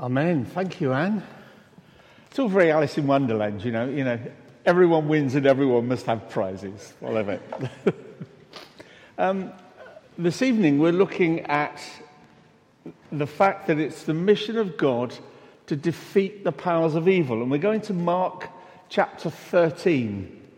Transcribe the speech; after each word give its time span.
Amen. 0.00 0.44
Thank 0.44 0.80
you, 0.80 0.92
Anne. 0.92 1.24
It's 2.30 2.38
all 2.38 2.48
very 2.48 2.70
Alice 2.70 2.96
in 2.98 3.08
Wonderland, 3.08 3.64
you 3.64 3.72
know. 3.72 3.88
You 3.88 4.04
know, 4.04 4.20
everyone 4.64 5.08
wins 5.08 5.34
and 5.34 5.44
everyone 5.44 5.88
must 5.88 6.06
have 6.06 6.30
prizes. 6.30 6.94
I 7.04 7.10
love 7.10 7.28
it. 7.28 7.42
um, 9.18 9.52
this 10.16 10.40
evening, 10.40 10.78
we're 10.78 10.92
looking 10.92 11.40
at 11.46 11.82
the 13.10 13.26
fact 13.26 13.66
that 13.66 13.80
it's 13.80 14.04
the 14.04 14.14
mission 14.14 14.56
of 14.56 14.76
God 14.76 15.12
to 15.66 15.74
defeat 15.74 16.44
the 16.44 16.52
powers 16.52 16.94
of 16.94 17.08
evil, 17.08 17.42
and 17.42 17.50
we're 17.50 17.58
going 17.58 17.80
to 17.80 17.92
Mark 17.92 18.50
chapter 18.88 19.30
13. 19.30 20.48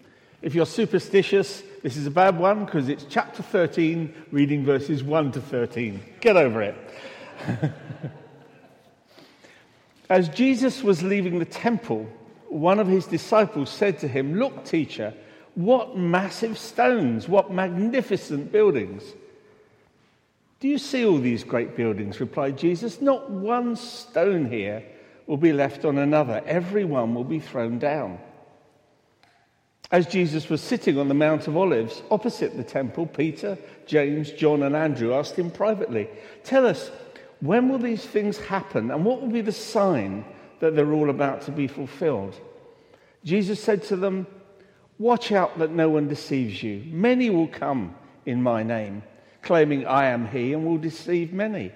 If 0.43 0.55
you're 0.55 0.67
superstitious, 0.67 1.63
this 1.83 1.97
is 1.97 2.07
a 2.07 2.11
bad 2.11 2.39
one 2.39 2.67
because 2.67 2.91
it's 2.91 3.07
chapter 3.09 3.43
13, 3.43 4.15
reading 4.33 4.67
verses 4.67 5.03
1 5.03 5.33
to 5.33 5.41
13. 5.41 5.99
Get 6.21 6.37
over 6.37 6.61
it. 6.61 6.77
As 10.11 10.29
Jesus 10.29 10.83
was 10.83 11.05
leaving 11.05 11.39
the 11.39 11.45
temple, 11.45 12.05
one 12.48 12.80
of 12.80 12.89
his 12.89 13.07
disciples 13.07 13.71
said 13.71 14.01
to 14.01 14.09
him, 14.09 14.34
Look, 14.34 14.65
teacher, 14.65 15.15
what 15.55 15.97
massive 15.97 16.59
stones, 16.59 17.29
what 17.29 17.53
magnificent 17.53 18.51
buildings. 18.51 19.05
Do 20.59 20.67
you 20.67 20.79
see 20.79 21.07
all 21.07 21.19
these 21.19 21.45
great 21.45 21.77
buildings? 21.77 22.20
replied 22.20 22.59
Jesus. 22.59 23.01
Not 23.01 23.31
one 23.31 23.77
stone 23.77 24.51
here 24.51 24.83
will 25.29 25.37
be 25.37 25.53
left 25.53 25.84
on 25.84 25.97
another, 25.97 26.42
every 26.45 26.84
one 26.84 27.15
will 27.15 27.25
be 27.25 27.39
thrown 27.39 27.79
down. 27.79 28.19
As 29.92 30.06
Jesus 30.06 30.48
was 30.48 30.61
sitting 30.61 30.98
on 30.98 31.06
the 31.06 31.15
Mount 31.15 31.47
of 31.47 31.56
Olives 31.56 32.03
opposite 32.11 32.56
the 32.56 32.65
temple, 32.65 33.06
Peter, 33.06 33.56
James, 33.87 34.33
John, 34.33 34.65
and 34.65 34.75
Andrew 34.75 35.15
asked 35.15 35.37
him 35.37 35.53
privately, 35.53 36.09
Tell 36.42 36.67
us, 36.67 36.91
when 37.41 37.69
will 37.69 37.79
these 37.79 38.05
things 38.05 38.39
happen? 38.39 38.91
And 38.91 39.05
what 39.05 39.21
will 39.21 39.29
be 39.29 39.41
the 39.41 39.53
sign 39.53 40.25
that 40.61 40.77
they're 40.77 40.93
all 40.93 41.11
about 41.11 41.43
to 41.43 41.51
be 41.51 41.67
fulfilled? 41.67 42.39
Jesus 43.25 43.62
said 43.62 43.83
to 43.84 43.97
them, 43.97 44.27
Watch 44.98 45.33
out 45.33 45.59
that 45.59 45.70
no 45.70 45.89
one 45.89 46.09
deceives 46.09 46.62
you. 46.62 46.84
Many 46.87 47.31
will 47.31 47.48
come 47.48 47.95
in 48.27 48.42
my 48.42 48.62
name, 48.62 49.03
claiming 49.41 49.87
I 49.87 50.06
am 50.06 50.29
he, 50.29 50.53
and 50.53 50.67
will 50.67 50.77
deceive 50.77 51.33
many. 51.33 51.73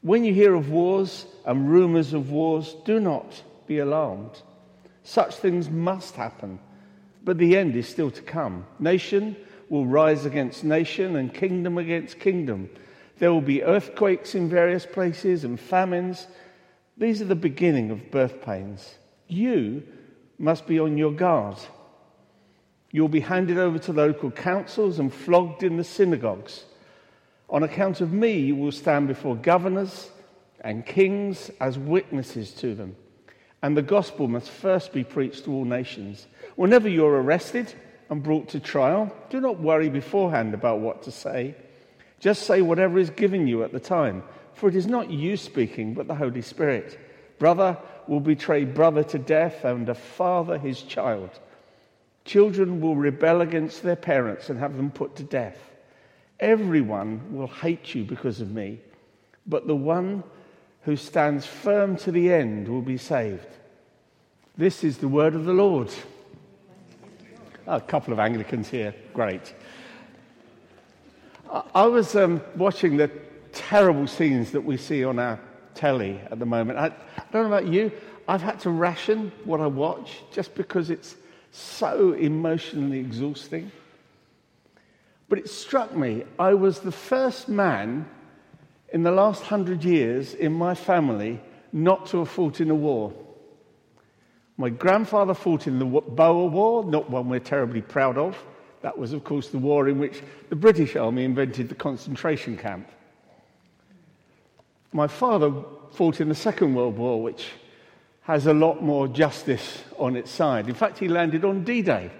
When 0.00 0.24
you 0.24 0.32
hear 0.32 0.54
of 0.54 0.70
wars 0.70 1.26
and 1.44 1.70
rumors 1.70 2.14
of 2.14 2.30
wars, 2.30 2.74
do 2.86 2.98
not 2.98 3.42
be 3.66 3.78
alarmed. 3.78 4.40
Such 5.04 5.36
things 5.36 5.68
must 5.68 6.16
happen, 6.16 6.58
but 7.22 7.36
the 7.36 7.56
end 7.56 7.76
is 7.76 7.86
still 7.86 8.10
to 8.10 8.22
come. 8.22 8.66
Nation 8.78 9.36
will 9.68 9.86
rise 9.86 10.24
against 10.26 10.64
nation, 10.64 11.16
and 11.16 11.32
kingdom 11.32 11.78
against 11.78 12.18
kingdom. 12.18 12.68
There 13.22 13.32
will 13.32 13.40
be 13.40 13.62
earthquakes 13.62 14.34
in 14.34 14.48
various 14.48 14.84
places 14.84 15.44
and 15.44 15.60
famines. 15.60 16.26
These 16.98 17.22
are 17.22 17.26
the 17.26 17.36
beginning 17.36 17.92
of 17.92 18.10
birth 18.10 18.42
pains. 18.42 18.96
You 19.28 19.84
must 20.40 20.66
be 20.66 20.80
on 20.80 20.98
your 20.98 21.12
guard. 21.12 21.56
You'll 22.90 23.06
be 23.06 23.20
handed 23.20 23.58
over 23.58 23.78
to 23.78 23.92
local 23.92 24.32
councils 24.32 24.98
and 24.98 25.14
flogged 25.14 25.62
in 25.62 25.76
the 25.76 25.84
synagogues. 25.84 26.64
On 27.48 27.62
account 27.62 28.00
of 28.00 28.12
me, 28.12 28.40
you 28.40 28.56
will 28.56 28.72
stand 28.72 29.06
before 29.06 29.36
governors 29.36 30.10
and 30.60 30.84
kings 30.84 31.48
as 31.60 31.78
witnesses 31.78 32.50
to 32.54 32.74
them. 32.74 32.96
And 33.62 33.76
the 33.76 33.82
gospel 33.82 34.26
must 34.26 34.50
first 34.50 34.92
be 34.92 35.04
preached 35.04 35.44
to 35.44 35.52
all 35.52 35.64
nations. 35.64 36.26
Whenever 36.56 36.88
you're 36.88 37.22
arrested 37.22 37.72
and 38.10 38.20
brought 38.20 38.48
to 38.48 38.58
trial, 38.58 39.14
do 39.30 39.40
not 39.40 39.60
worry 39.60 39.90
beforehand 39.90 40.54
about 40.54 40.80
what 40.80 41.04
to 41.04 41.12
say 41.12 41.54
just 42.22 42.44
say 42.44 42.62
whatever 42.62 43.00
is 43.00 43.10
given 43.10 43.48
you 43.48 43.64
at 43.64 43.72
the 43.72 43.80
time, 43.80 44.22
for 44.54 44.68
it 44.68 44.76
is 44.76 44.86
not 44.86 45.10
you 45.10 45.36
speaking, 45.36 45.92
but 45.92 46.06
the 46.06 46.14
Holy 46.14 46.40
Spirit. 46.40 46.96
Brother 47.40 47.76
will 48.06 48.20
betray 48.20 48.64
brother 48.64 49.02
to 49.02 49.18
death, 49.18 49.64
and 49.64 49.88
a 49.88 49.94
father 49.94 50.56
his 50.56 50.82
child. 50.82 51.30
Children 52.24 52.80
will 52.80 52.94
rebel 52.94 53.40
against 53.40 53.82
their 53.82 53.96
parents 53.96 54.48
and 54.48 54.60
have 54.60 54.76
them 54.76 54.92
put 54.92 55.16
to 55.16 55.24
death. 55.24 55.58
Everyone 56.38 57.34
will 57.34 57.48
hate 57.48 57.92
you 57.92 58.04
because 58.04 58.40
of 58.40 58.52
me, 58.52 58.78
but 59.44 59.66
the 59.66 59.74
one 59.74 60.22
who 60.82 60.94
stands 60.94 61.44
firm 61.44 61.96
to 61.96 62.12
the 62.12 62.32
end 62.32 62.68
will 62.68 62.82
be 62.82 62.98
saved. 62.98 63.48
This 64.56 64.84
is 64.84 64.98
the 64.98 65.08
word 65.08 65.34
of 65.34 65.44
the 65.44 65.52
Lord. 65.52 65.90
A 67.66 67.80
couple 67.80 68.12
of 68.12 68.20
Anglicans 68.20 68.68
here. 68.68 68.94
Great. 69.12 69.54
I 71.52 71.86
was 71.86 72.16
um, 72.16 72.40
watching 72.56 72.96
the 72.96 73.10
terrible 73.52 74.06
scenes 74.06 74.52
that 74.52 74.62
we 74.62 74.78
see 74.78 75.04
on 75.04 75.18
our 75.18 75.38
telly 75.74 76.18
at 76.30 76.38
the 76.38 76.46
moment. 76.46 76.78
I, 76.78 76.86
I, 76.86 77.24
don't 77.30 77.50
know 77.50 77.56
about 77.56 77.66
you, 77.66 77.92
I've 78.26 78.40
had 78.40 78.58
to 78.60 78.70
ration 78.70 79.32
what 79.44 79.60
I 79.60 79.66
watch 79.66 80.22
just 80.32 80.54
because 80.54 80.88
it's 80.88 81.14
so 81.50 82.12
emotionally 82.12 83.00
exhausting. 83.00 83.70
But 85.28 85.40
it 85.40 85.50
struck 85.50 85.94
me, 85.94 86.24
I 86.38 86.54
was 86.54 86.80
the 86.80 86.92
first 86.92 87.50
man 87.50 88.08
in 88.90 89.02
the 89.02 89.10
last 89.10 89.42
hundred 89.42 89.84
years 89.84 90.32
in 90.32 90.54
my 90.54 90.74
family 90.74 91.38
not 91.70 92.06
to 92.06 92.20
have 92.20 92.30
fought 92.30 92.62
in 92.62 92.70
a 92.70 92.74
war. 92.74 93.12
My 94.56 94.70
grandfather 94.70 95.34
fought 95.34 95.66
in 95.66 95.78
the 95.78 95.84
Boer 95.84 96.48
War, 96.48 96.84
not 96.84 97.10
one 97.10 97.28
we're 97.28 97.40
terribly 97.40 97.82
proud 97.82 98.16
of. 98.16 98.42
That 98.82 98.98
was, 98.98 99.12
of 99.12 99.24
course, 99.24 99.48
the 99.48 99.58
war 99.58 99.88
in 99.88 99.98
which 99.98 100.22
the 100.48 100.56
British 100.56 100.96
Army 100.96 101.24
invented 101.24 101.68
the 101.68 101.74
concentration 101.74 102.56
camp. 102.56 102.88
My 104.92 105.06
father 105.06 105.52
fought 105.92 106.20
in 106.20 106.28
the 106.28 106.34
Second 106.34 106.74
World 106.74 106.98
War, 106.98 107.22
which 107.22 107.48
has 108.22 108.46
a 108.46 108.52
lot 108.52 108.82
more 108.82 109.08
justice 109.08 109.82
on 109.98 110.16
its 110.16 110.30
side. 110.30 110.68
In 110.68 110.74
fact, 110.74 110.98
he 110.98 111.08
landed 111.08 111.44
on 111.44 111.64
D 111.64 111.82
Day. 111.82 112.10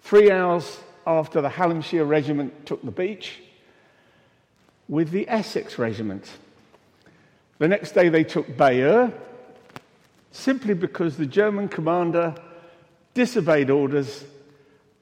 Three 0.00 0.30
hours 0.30 0.78
after 1.06 1.40
the 1.40 1.48
Hallamshire 1.48 2.06
Regiment 2.06 2.66
took 2.66 2.82
the 2.84 2.90
beach 2.90 3.40
with 4.88 5.10
the 5.10 5.28
Essex 5.28 5.78
Regiment. 5.78 6.30
The 7.58 7.68
next 7.68 7.92
day, 7.92 8.08
they 8.08 8.24
took 8.24 8.56
Bayeux 8.56 9.12
simply 10.30 10.74
because 10.74 11.16
the 11.16 11.26
German 11.26 11.68
commander 11.68 12.34
disobeyed 13.14 13.70
orders 13.70 14.24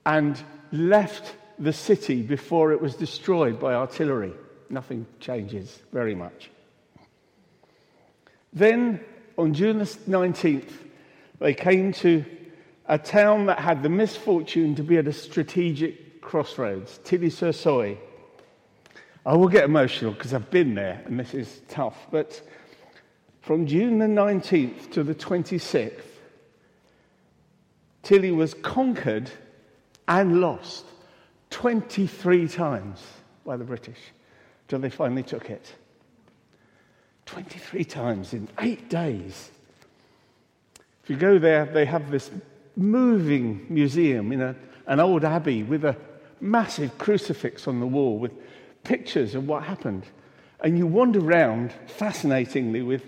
and 0.07 0.41
left 0.71 1.35
the 1.59 1.73
city 1.73 2.23
before 2.23 2.73
it 2.73 2.81
was 2.81 2.95
destroyed 2.95 3.59
by 3.61 3.75
artillery. 3.75 4.33
Nothing 4.71 5.05
changes 5.21 5.81
very 5.93 6.15
much. 6.15 6.51
Then, 8.53 9.01
on 9.37 9.53
June 9.53 9.79
the 9.79 9.85
19th, 9.85 10.71
they 11.41 11.53
came 11.53 11.93
to 11.95 12.25
a 12.87 12.99
town 12.99 13.47
that 13.47 13.59
had 13.59 13.83
the 13.83 13.89
misfortune 13.89 14.77
to 14.77 14.83
be 14.83 14.97
at 14.97 15.09
a 15.09 15.13
strategic 15.13 16.23
crossroads, 16.23 16.99
Tilly-sur-Seine. 17.05 17.99
I 19.27 19.35
will 19.35 19.49
get 19.49 19.65
emotional 19.65 20.13
because 20.13 20.33
I've 20.33 20.51
been 20.51 20.77
there 20.77 21.03
and 21.07 21.19
this 21.19 21.35
is 21.35 21.63
tough. 21.69 22.07
But 22.13 22.41
from 23.41 23.67
June 23.67 23.99
the 23.99 24.07
19th 24.07 24.93
to 24.93 25.03
the 25.03 25.17
26th, 25.17 26.01
Tilly 28.05 28.31
was 28.31 28.55
conquered 28.55 29.31
and 30.09 30.41
lost 30.41 30.85
23 31.51 32.49
times 32.49 33.03
by 33.45 33.57
the 33.57 33.65
British 33.65 33.99
till 34.69 34.79
they 34.79 34.91
finally 34.91 35.23
took 35.23 35.51
it. 35.51 35.75
23 37.27 37.85
times 37.85 38.33
in 38.33 38.49
eight 38.61 38.89
days. 38.89 39.51
If 41.03 41.11
you 41.11 41.17
go 41.17 41.39
there, 41.39 41.65
they 41.65 41.85
have 41.85 42.11
this 42.11 42.31
moving 42.77 43.67
museum 43.69 44.33
in 44.33 44.43
a, 44.43 44.55
an 44.87 45.01
old 45.01 45.25
abbey 45.25 45.63
with 45.63 45.85
a 45.85 45.97
massive 46.41 46.99
crucifix 46.99 47.67
on 47.67 47.81
the 47.81 47.87
wall 47.87 48.19
with 48.19 48.33
pictures 48.85 49.35
of 49.35 49.49
what 49.49 49.65
happened. 49.65 50.05
And 50.61 50.79
you 50.79 50.87
wander 50.87 51.21
around, 51.21 51.73
fascinatingly, 51.87 52.83
with 52.83 53.03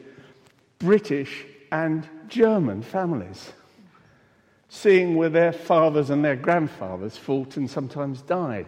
British 0.78 1.44
and 1.71 2.09
German 2.28 2.83
families 2.83 3.53
seeing 4.68 5.16
where 5.16 5.30
their 5.30 5.53
fathers 5.53 6.10
and 6.10 6.24
their 6.24 6.36
grandfathers 6.36 7.16
fought 7.16 7.56
and 7.56 7.70
sometimes 7.70 8.22
died. 8.22 8.66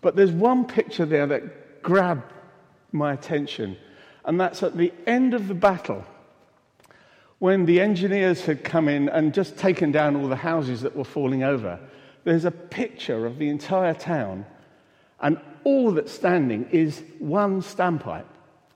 But 0.00 0.16
there's 0.16 0.32
one 0.32 0.66
picture 0.66 1.06
there 1.06 1.26
that 1.26 1.82
grabbed 1.82 2.32
my 2.92 3.12
attention, 3.12 3.76
and 4.24 4.40
that's 4.40 4.62
at 4.62 4.76
the 4.76 4.92
end 5.06 5.34
of 5.34 5.48
the 5.48 5.54
battle 5.54 6.04
when 7.38 7.66
the 7.66 7.80
engineers 7.80 8.44
had 8.46 8.64
come 8.64 8.88
in 8.88 9.08
and 9.08 9.34
just 9.34 9.56
taken 9.58 9.92
down 9.92 10.16
all 10.16 10.28
the 10.28 10.36
houses 10.36 10.80
that 10.82 10.96
were 10.96 11.04
falling 11.04 11.42
over. 11.42 11.78
There's 12.24 12.44
a 12.44 12.50
picture 12.50 13.26
of 13.26 13.38
the 13.38 13.48
entire 13.48 13.94
town, 13.94 14.46
and 15.20 15.40
all 15.64 15.92
that's 15.92 16.12
standing 16.12 16.68
is 16.70 17.02
one 17.18 17.62
standpipe. 17.62 18.26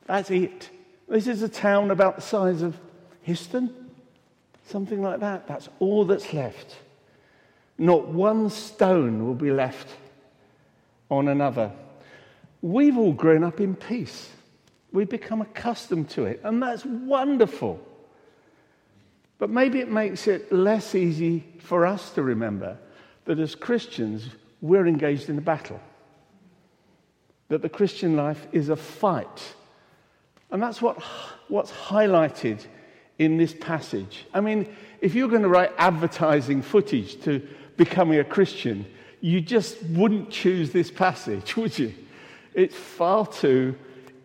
That's 0.07 0.31
it. 0.31 0.71
This 1.09 1.27
is 1.27 1.43
a 1.43 1.49
town 1.49 1.91
about 1.91 2.17
the 2.17 2.23
size 2.23 2.63
of 2.63 2.79
Histon. 3.27 3.73
Something 4.71 5.03
like 5.03 5.19
that. 5.19 5.49
That's 5.49 5.69
all 5.81 6.05
that's 6.05 6.33
left. 6.33 6.77
Not 7.77 8.07
one 8.07 8.51
stone 8.51 9.27
will 9.27 9.35
be 9.35 9.51
left 9.51 9.89
on 11.11 11.27
another. 11.27 11.73
We've 12.63 12.97
all 12.97 13.13
grown 13.13 13.43
up 13.43 13.61
in 13.61 13.75
peace. 13.75 14.31
We've 14.93 15.09
become 15.09 15.41
accustomed 15.41 16.09
to 16.11 16.25
it, 16.25 16.41
and 16.45 16.63
that's 16.63 16.85
wonderful. 16.85 17.85
But 19.39 19.51
maybe 19.51 19.81
it 19.81 19.91
makes 19.91 20.29
it 20.29 20.53
less 20.53 20.95
easy 20.95 21.45
for 21.59 21.85
us 21.85 22.11
to 22.11 22.23
remember 22.23 22.79
that 23.25 23.41
as 23.41 23.57
Christians, 23.57 24.29
we're 24.61 24.87
engaged 24.87 25.29
in 25.31 25.39
a 25.39 25.41
battle. 25.41 25.81
That 27.49 27.63
the 27.63 27.69
Christian 27.69 28.17
life 28.17 28.47
is 28.53 28.69
a 28.69 28.77
fight. 28.77 29.55
And 30.53 30.63
that's 30.63 30.81
what, 30.81 31.03
what's 31.49 31.73
highlighted 31.73 32.65
in 33.21 33.37
this 33.37 33.53
passage. 33.53 34.27
I 34.33 34.41
mean, 34.41 34.67
if 35.03 35.15
you're 35.15 35.29
going 35.29 35.43
to 35.43 35.49
write 35.49 35.73
advertising 35.77 36.63
footage 36.63 37.21
to 37.25 37.47
becoming 37.77 38.19
a 38.19 38.25
Christian, 38.25 38.87
you 39.21 39.43
just 39.43 39.81
wouldn't 39.91 40.31
choose 40.31 40.73
this 40.73 40.91
passage, 40.91 41.55
would 41.57 41.79
you? 41.79 41.95
It's 42.55 42.75
far 42.75 43.27
too 43.27 43.77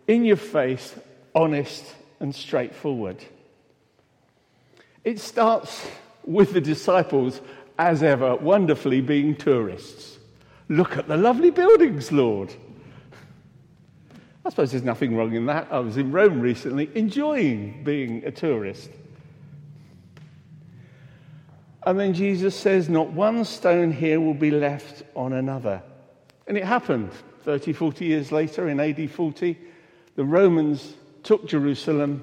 in 0.08 0.24
your 0.24 0.38
face, 0.38 0.94
honest, 1.34 1.84
and 2.20 2.34
straightforward. 2.34 3.22
It 5.04 5.20
starts 5.20 5.86
with 6.24 6.54
the 6.54 6.60
disciples, 6.62 7.42
as 7.78 8.02
ever, 8.02 8.34
wonderfully 8.36 9.02
being 9.02 9.36
tourists. 9.36 10.18
Look 10.70 10.96
at 10.96 11.06
the 11.06 11.18
lovely 11.18 11.50
buildings, 11.50 12.10
Lord. 12.10 12.52
I 14.46 14.48
suppose 14.50 14.70
there's 14.70 14.84
nothing 14.84 15.16
wrong 15.16 15.34
in 15.34 15.46
that. 15.46 15.66
I 15.72 15.80
was 15.80 15.96
in 15.96 16.12
Rome 16.12 16.40
recently, 16.40 16.88
enjoying 16.94 17.82
being 17.82 18.24
a 18.24 18.30
tourist. 18.30 18.88
And 21.84 21.98
then 21.98 22.14
Jesus 22.14 22.54
says, 22.54 22.88
Not 22.88 23.10
one 23.10 23.44
stone 23.44 23.90
here 23.90 24.20
will 24.20 24.34
be 24.34 24.52
left 24.52 25.02
on 25.16 25.32
another. 25.32 25.82
And 26.46 26.56
it 26.56 26.64
happened 26.64 27.10
30, 27.42 27.72
40 27.72 28.04
years 28.04 28.30
later 28.30 28.68
in 28.68 28.78
AD 28.78 29.10
40. 29.10 29.58
The 30.14 30.24
Romans 30.24 30.94
took 31.24 31.48
Jerusalem 31.48 32.22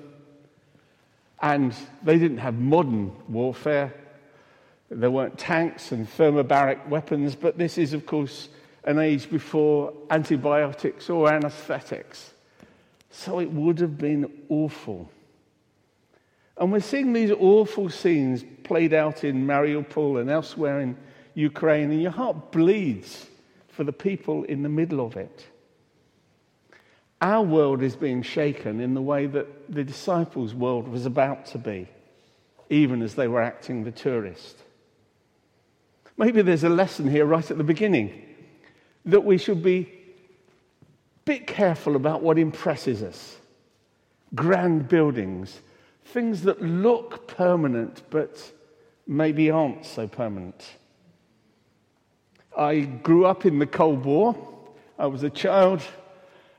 and 1.42 1.76
they 2.04 2.18
didn't 2.18 2.38
have 2.38 2.56
modern 2.58 3.12
warfare. 3.28 3.94
There 4.90 5.12
weren't 5.12 5.38
tanks 5.38 5.92
and 5.92 6.08
thermobaric 6.08 6.88
weapons, 6.88 7.36
but 7.36 7.58
this 7.58 7.78
is, 7.78 7.92
of 7.92 8.06
course, 8.06 8.48
an 8.86 9.00
age 9.00 9.30
before 9.30 9.94
antibiotics 10.10 11.10
or 11.10 11.32
anesthetics. 11.32 12.32
So 13.12 13.40
it 13.40 13.52
would 13.52 13.80
have 13.80 13.98
been 13.98 14.30
awful. 14.50 15.10
And 16.58 16.72
we're 16.72 16.82
seeing 16.82 17.14
these 17.14 17.32
awful 17.32 17.90
scenes 17.90 18.44
played 18.64 18.94
out 18.94 19.24
in 19.24 19.48
Mariupol 19.48 20.20
and 20.20 20.30
elsewhere 20.30 20.82
in 20.82 20.98
Ukraine, 21.34 21.92
and 21.92 22.02
your 22.02 22.12
heart 22.12 22.52
bleeds 22.52 23.28
for 23.70 23.84
the 23.84 23.94
people 23.94 24.44
in 24.44 24.62
the 24.62 24.70
middle 24.70 25.06
of 25.06 25.18
it. 25.18 25.48
Our 27.22 27.42
world 27.42 27.82
is 27.82 27.96
being 27.96 28.22
shaken 28.22 28.82
in 28.82 28.94
the 28.94 29.02
way 29.02 29.28
that 29.28 29.72
the 29.74 29.84
disciples' 29.84 30.54
world 30.54 30.88
was 30.88 31.06
about 31.06 31.46
to 31.48 31.58
be, 31.58 31.88
even 32.70 33.02
as 33.02 33.16
they 33.16 33.28
were 33.28 33.42
acting 33.42 33.84
the 33.84 33.92
tourist. 33.92 34.58
Maybe 36.18 36.42
there's 36.42 36.64
a 36.64 36.70
lesson 36.70 37.10
here 37.10 37.26
right 37.26 37.50
at 37.50 37.58
the 37.58 37.64
beginning 37.64 38.33
that 39.06 39.24
we 39.24 39.38
should 39.38 39.62
be 39.62 39.80
a 39.80 39.88
bit 41.26 41.48
careful 41.48 41.96
about 41.96 42.22
what 42.22 42.38
impresses 42.38 43.02
us. 43.02 43.38
Grand 44.36 44.88
buildings, 44.88 45.60
things 46.06 46.44
that 46.44 46.62
look 46.62 47.28
permanent 47.28 48.02
but 48.10 48.52
maybe 49.08 49.50
aren't 49.52 49.86
so 49.86 50.08
permanent. 50.08 50.76
I 52.58 52.82
grew 52.82 53.26
up 53.26 53.46
in 53.46 53.60
the 53.60 53.66
Cold 53.66 54.06
War. 54.06 54.36
I 54.98 55.08
was 55.08 55.24
a 55.24 55.30
child 55.30 55.82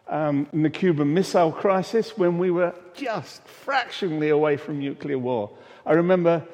um, 0.08 0.46
in 0.52 0.62
the 0.62 0.70
Cuban 0.70 1.14
Missile 1.14 1.52
Crisis 1.52 2.18
when 2.18 2.36
we 2.38 2.50
were 2.50 2.74
just 2.94 3.46
fractionally 3.46 4.28
away 4.28 4.56
from 4.56 4.78
nuclear 4.78 5.18
war. 5.18 5.50
I 5.86 5.92
remember 5.92 6.44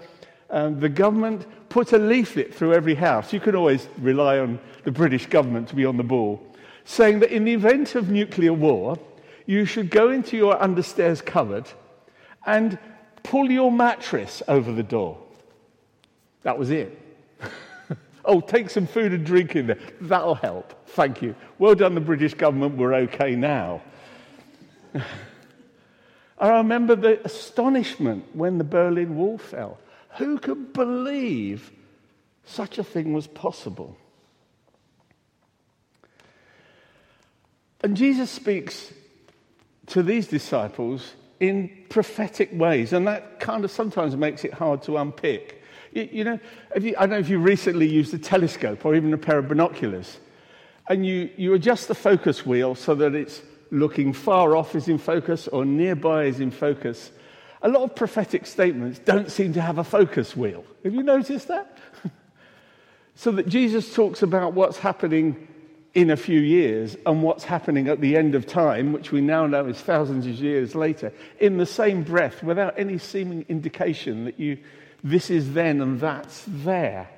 um, 0.51 0.81
the 0.81 0.89
government 0.89 1.47
put 1.69 1.93
a 1.93 1.99
leaflet 1.99 2.55
through 2.55 2.75
every 2.75 2.95
house. 2.95 3.33
You 3.33 3.41
can 3.41 3.55
always 3.55 3.89
rely 3.99 4.39
on 4.39 4.59
the 4.85 4.91
British 4.91 5.27
government 5.27 5.69
to 5.69 5.77
be 5.77 5.85
on 5.85 5.97
the 5.97 6.03
ball, 6.03 6.45
saying 6.85 7.21
that 7.21 7.31
in 7.31 7.45
the 7.45 7.55
event 7.55 7.95
of 7.95 8.11
nuclear 8.11 8.53
war, 8.53 8.99
you 9.47 9.65
should 9.65 9.91
go 9.91 10.11
into 10.11 10.37
your 10.37 10.57
understairs 10.57 11.25
cupboard 11.25 11.67
and 12.47 12.79
pull 13.23 13.51
your 13.51 13.71
mattress 13.71 14.43
over 14.49 14.73
the 14.73 14.83
door. 14.83 15.19
That 16.43 16.59
was 16.59 16.71
it. 16.71 16.99
oh, 18.25 18.41
take 18.41 18.71
some 18.71 18.87
food 18.87 19.13
and 19.13 19.25
drink 19.25 19.57
in 19.57 19.69
there. 19.69 19.79
That'll 20.01 20.35
help. 20.35 20.89
Thank 20.89 21.23
you. 21.23 21.35
Well 21.59 21.75
done, 21.75 21.95
the 21.95 22.01
British 22.01 22.35
government. 22.35 22.77
We're 22.77 22.95
okay 22.95 23.37
now. 23.37 23.83
I 26.39 26.49
remember 26.57 26.97
the 26.97 27.25
astonishment 27.25 28.25
when 28.33 28.57
the 28.57 28.65
Berlin 28.65 29.15
Wall 29.15 29.37
fell. 29.37 29.79
Who 30.19 30.39
could 30.39 30.73
believe 30.73 31.71
such 32.45 32.79
a 32.79 32.85
thing 32.85 33.13
was 33.13 33.27
possible? 33.27 33.97
And 37.83 37.97
Jesus 37.97 38.31
speaks 38.31 38.93
to 39.87 40.03
these 40.03 40.27
disciples 40.27 41.15
in 41.39 41.71
prophetic 41.89 42.51
ways, 42.53 42.93
and 42.93 43.07
that 43.07 43.41
kind 43.41 43.65
of 43.65 43.71
sometimes 43.71 44.15
makes 44.15 44.45
it 44.45 44.53
hard 44.53 44.83
to 44.83 44.99
unpick. 44.99 45.63
You, 45.93 46.09
you 46.13 46.25
know, 46.25 46.39
you, 46.79 46.95
I 46.99 47.01
don't 47.01 47.11
know 47.11 47.19
if 47.19 47.31
you 47.31 47.39
recently 47.39 47.89
used 47.89 48.13
a 48.13 48.19
telescope 48.19 48.85
or 48.85 48.95
even 48.95 49.13
a 49.15 49.19
pair 49.19 49.39
of 49.39 49.49
binoculars, 49.49 50.19
and 50.89 51.07
you, 51.07 51.31
you 51.37 51.55
adjust 51.55 51.89
the 51.89 51.95
focus 51.95 52.45
wheel 52.45 52.75
so 52.75 52.95
that 52.97 53.15
it's 53.15 53.43
looking 53.71 54.13
far 54.13 54.57
off 54.57 54.75
is 54.75 54.89
in 54.89 54.99
focus 54.99 55.49
or 55.49 55.65
nearby 55.65 56.25
is 56.25 56.41
in 56.41 56.51
focus. 56.51 57.11
A 57.63 57.69
lot 57.69 57.83
of 57.83 57.95
prophetic 57.95 58.47
statements 58.47 58.99
don't 58.99 59.31
seem 59.31 59.53
to 59.53 59.61
have 59.61 59.79
a 59.79 59.85
focus 59.85 60.35
wheel. 60.35 60.65
Have 60.85 60.95
you 60.95 61.03
noticed 61.03 61.49
that? 61.49 61.79
so 63.15 63.33
that 63.33 63.49
Jesus 63.49 63.95
talks 63.95 64.23
about 64.23 64.55
what's 64.55 64.79
happening 64.79 65.49
in 65.93 66.11
a 66.11 66.17
few 66.17 66.41
years 66.41 66.97
and 67.05 67.23
what's 67.23 67.45
happening 67.45 67.89
at 67.89 68.01
the 68.01 68.17
end 68.17 68.35
of 68.35 68.47
time, 68.47 68.93
which 68.93 69.13
we 69.13 69.21
now 69.21 69.47
know 69.47 69.67
is 69.67 69.79
thousands 69.81 70.27
of 70.27 70.35
years 70.35 70.75
later, 70.75 71.13
in 71.39 71.59
the 71.59 71.67
same 71.67 72.03
breath 72.03 72.43
without 72.43 72.79
any 72.79 72.97
seeming 72.97 73.45
indication 73.49 74.25
that 74.25 74.39
you, 74.39 74.57
this 75.03 75.31
is 75.31 75.53
then 75.53 75.81
and 75.81 76.01
that's 76.01 76.45
there. 76.47 77.11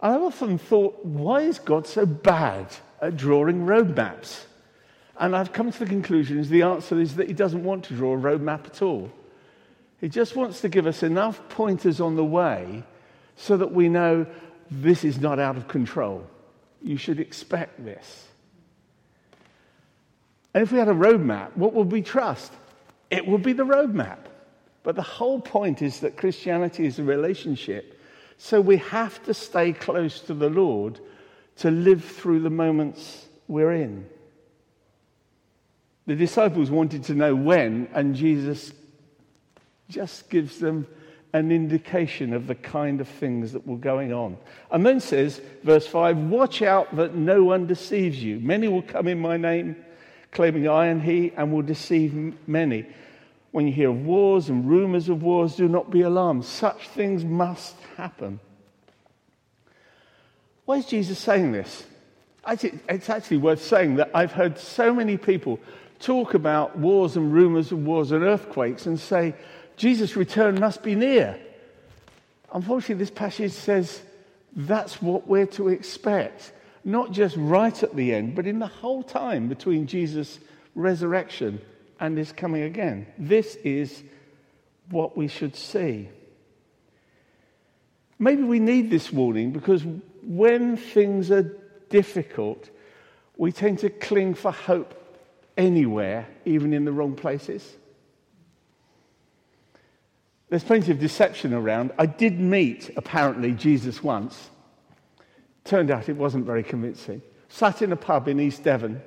I've 0.00 0.22
often 0.22 0.58
thought, 0.58 1.04
why 1.04 1.42
is 1.42 1.60
God 1.60 1.86
so 1.86 2.04
bad 2.04 2.66
at 3.00 3.16
drawing 3.16 3.66
road 3.66 3.96
maps? 3.96 4.46
And 5.18 5.36
I've 5.36 5.52
come 5.52 5.70
to 5.70 5.78
the 5.78 5.86
conclusion 5.86 6.38
is 6.38 6.48
the 6.48 6.62
answer 6.62 7.00
is 7.00 7.16
that 7.16 7.28
he 7.28 7.34
doesn't 7.34 7.64
want 7.64 7.84
to 7.84 7.94
draw 7.94 8.14
a 8.14 8.18
roadmap 8.18 8.66
at 8.66 8.82
all. 8.82 9.10
He 10.00 10.08
just 10.08 10.34
wants 10.34 10.60
to 10.62 10.68
give 10.68 10.86
us 10.86 11.02
enough 11.02 11.40
pointers 11.48 12.00
on 12.00 12.16
the 12.16 12.24
way 12.24 12.82
so 13.36 13.56
that 13.56 13.72
we 13.72 13.88
know 13.88 14.26
this 14.70 15.04
is 15.04 15.20
not 15.20 15.38
out 15.38 15.56
of 15.56 15.68
control. 15.68 16.26
You 16.82 16.96
should 16.96 17.20
expect 17.20 17.84
this. 17.84 18.26
And 20.54 20.62
if 20.62 20.72
we 20.72 20.78
had 20.78 20.88
a 20.88 20.94
roadmap, 20.94 21.56
what 21.56 21.72
would 21.74 21.92
we 21.92 22.02
trust? 22.02 22.52
It 23.10 23.26
would 23.26 23.42
be 23.42 23.52
the 23.52 23.64
roadmap. 23.64 24.18
But 24.82 24.96
the 24.96 25.02
whole 25.02 25.40
point 25.40 25.82
is 25.82 26.00
that 26.00 26.16
Christianity 26.16 26.86
is 26.86 26.98
a 26.98 27.04
relationship. 27.04 28.00
So 28.38 28.60
we 28.60 28.78
have 28.78 29.22
to 29.24 29.34
stay 29.34 29.72
close 29.72 30.20
to 30.22 30.34
the 30.34 30.50
Lord 30.50 30.98
to 31.58 31.70
live 31.70 32.04
through 32.04 32.40
the 32.40 32.50
moments 32.50 33.26
we're 33.46 33.72
in. 33.72 34.08
The 36.06 36.16
disciples 36.16 36.70
wanted 36.70 37.04
to 37.04 37.14
know 37.14 37.34
when, 37.34 37.88
and 37.94 38.14
Jesus 38.14 38.72
just 39.88 40.28
gives 40.30 40.58
them 40.58 40.86
an 41.32 41.50
indication 41.50 42.34
of 42.34 42.46
the 42.46 42.54
kind 42.54 43.00
of 43.00 43.08
things 43.08 43.52
that 43.52 43.66
were 43.66 43.76
going 43.76 44.12
on. 44.12 44.36
And 44.70 44.84
then 44.84 45.00
says, 45.00 45.40
verse 45.62 45.86
5 45.86 46.16
Watch 46.18 46.62
out 46.62 46.94
that 46.96 47.14
no 47.14 47.44
one 47.44 47.66
deceives 47.66 48.22
you. 48.22 48.38
Many 48.40 48.68
will 48.68 48.82
come 48.82 49.08
in 49.08 49.18
my 49.18 49.36
name, 49.36 49.76
claiming 50.30 50.68
I 50.68 50.86
am 50.86 51.00
he, 51.00 51.32
and 51.36 51.52
will 51.52 51.62
deceive 51.62 52.34
many. 52.46 52.86
When 53.52 53.66
you 53.66 53.72
hear 53.72 53.90
of 53.90 54.04
wars 54.04 54.48
and 54.48 54.68
rumors 54.68 55.08
of 55.08 55.22
wars, 55.22 55.56
do 55.56 55.68
not 55.68 55.90
be 55.90 56.02
alarmed. 56.02 56.44
Such 56.44 56.88
things 56.88 57.24
must 57.24 57.76
happen. 57.96 58.40
Why 60.64 60.76
is 60.76 60.86
Jesus 60.86 61.18
saying 61.18 61.52
this? 61.52 61.84
It's 62.48 63.10
actually 63.10 63.36
worth 63.38 63.62
saying 63.62 63.96
that 63.96 64.10
I've 64.14 64.32
heard 64.32 64.58
so 64.58 64.92
many 64.92 65.16
people 65.16 65.60
talk 66.02 66.34
about 66.34 66.76
wars 66.76 67.16
and 67.16 67.32
rumors 67.32 67.72
of 67.72 67.84
wars 67.84 68.12
and 68.12 68.22
earthquakes 68.22 68.86
and 68.86 68.98
say, 68.98 69.34
Jesus' 69.76 70.16
return 70.16 70.60
must 70.60 70.82
be 70.82 70.94
near. 70.94 71.38
Unfortunately, 72.52 72.96
this 72.96 73.10
passage 73.10 73.52
says 73.52 74.02
that's 74.54 75.00
what 75.00 75.26
we're 75.26 75.46
to 75.46 75.68
expect, 75.68 76.52
not 76.84 77.12
just 77.12 77.36
right 77.36 77.82
at 77.82 77.96
the 77.96 78.12
end, 78.12 78.34
but 78.34 78.46
in 78.46 78.58
the 78.58 78.66
whole 78.66 79.02
time 79.02 79.48
between 79.48 79.86
Jesus' 79.86 80.38
resurrection 80.74 81.60
and 82.00 82.18
his 82.18 82.32
coming 82.32 82.62
again. 82.62 83.06
This 83.16 83.56
is 83.56 84.02
what 84.90 85.16
we 85.16 85.28
should 85.28 85.56
see. 85.56 86.08
Maybe 88.18 88.42
we 88.42 88.60
need 88.60 88.90
this 88.90 89.12
warning 89.12 89.52
because 89.52 89.84
when 90.22 90.76
things 90.76 91.30
are 91.30 91.56
difficult, 91.88 92.68
we 93.36 93.52
tend 93.52 93.78
to 93.80 93.90
cling 93.90 94.34
for 94.34 94.52
hope 94.52 95.01
anywhere, 95.56 96.26
even 96.44 96.72
in 96.72 96.84
the 96.84 96.92
wrong 96.92 97.14
places. 97.14 97.76
There's 100.48 100.64
plenty 100.64 100.92
of 100.92 100.98
deception 100.98 101.54
around. 101.54 101.92
I 101.98 102.06
did 102.06 102.38
meet, 102.38 102.90
apparently, 102.96 103.52
Jesus 103.52 104.02
once. 104.02 104.50
Turned 105.64 105.90
out 105.90 106.08
it 106.08 106.16
wasn't 106.16 106.44
very 106.44 106.62
convincing. 106.62 107.22
Sat 107.48 107.80
in 107.80 107.92
a 107.92 107.96
pub 107.96 108.28
in 108.28 108.38
East 108.38 108.62
Devon 108.62 109.00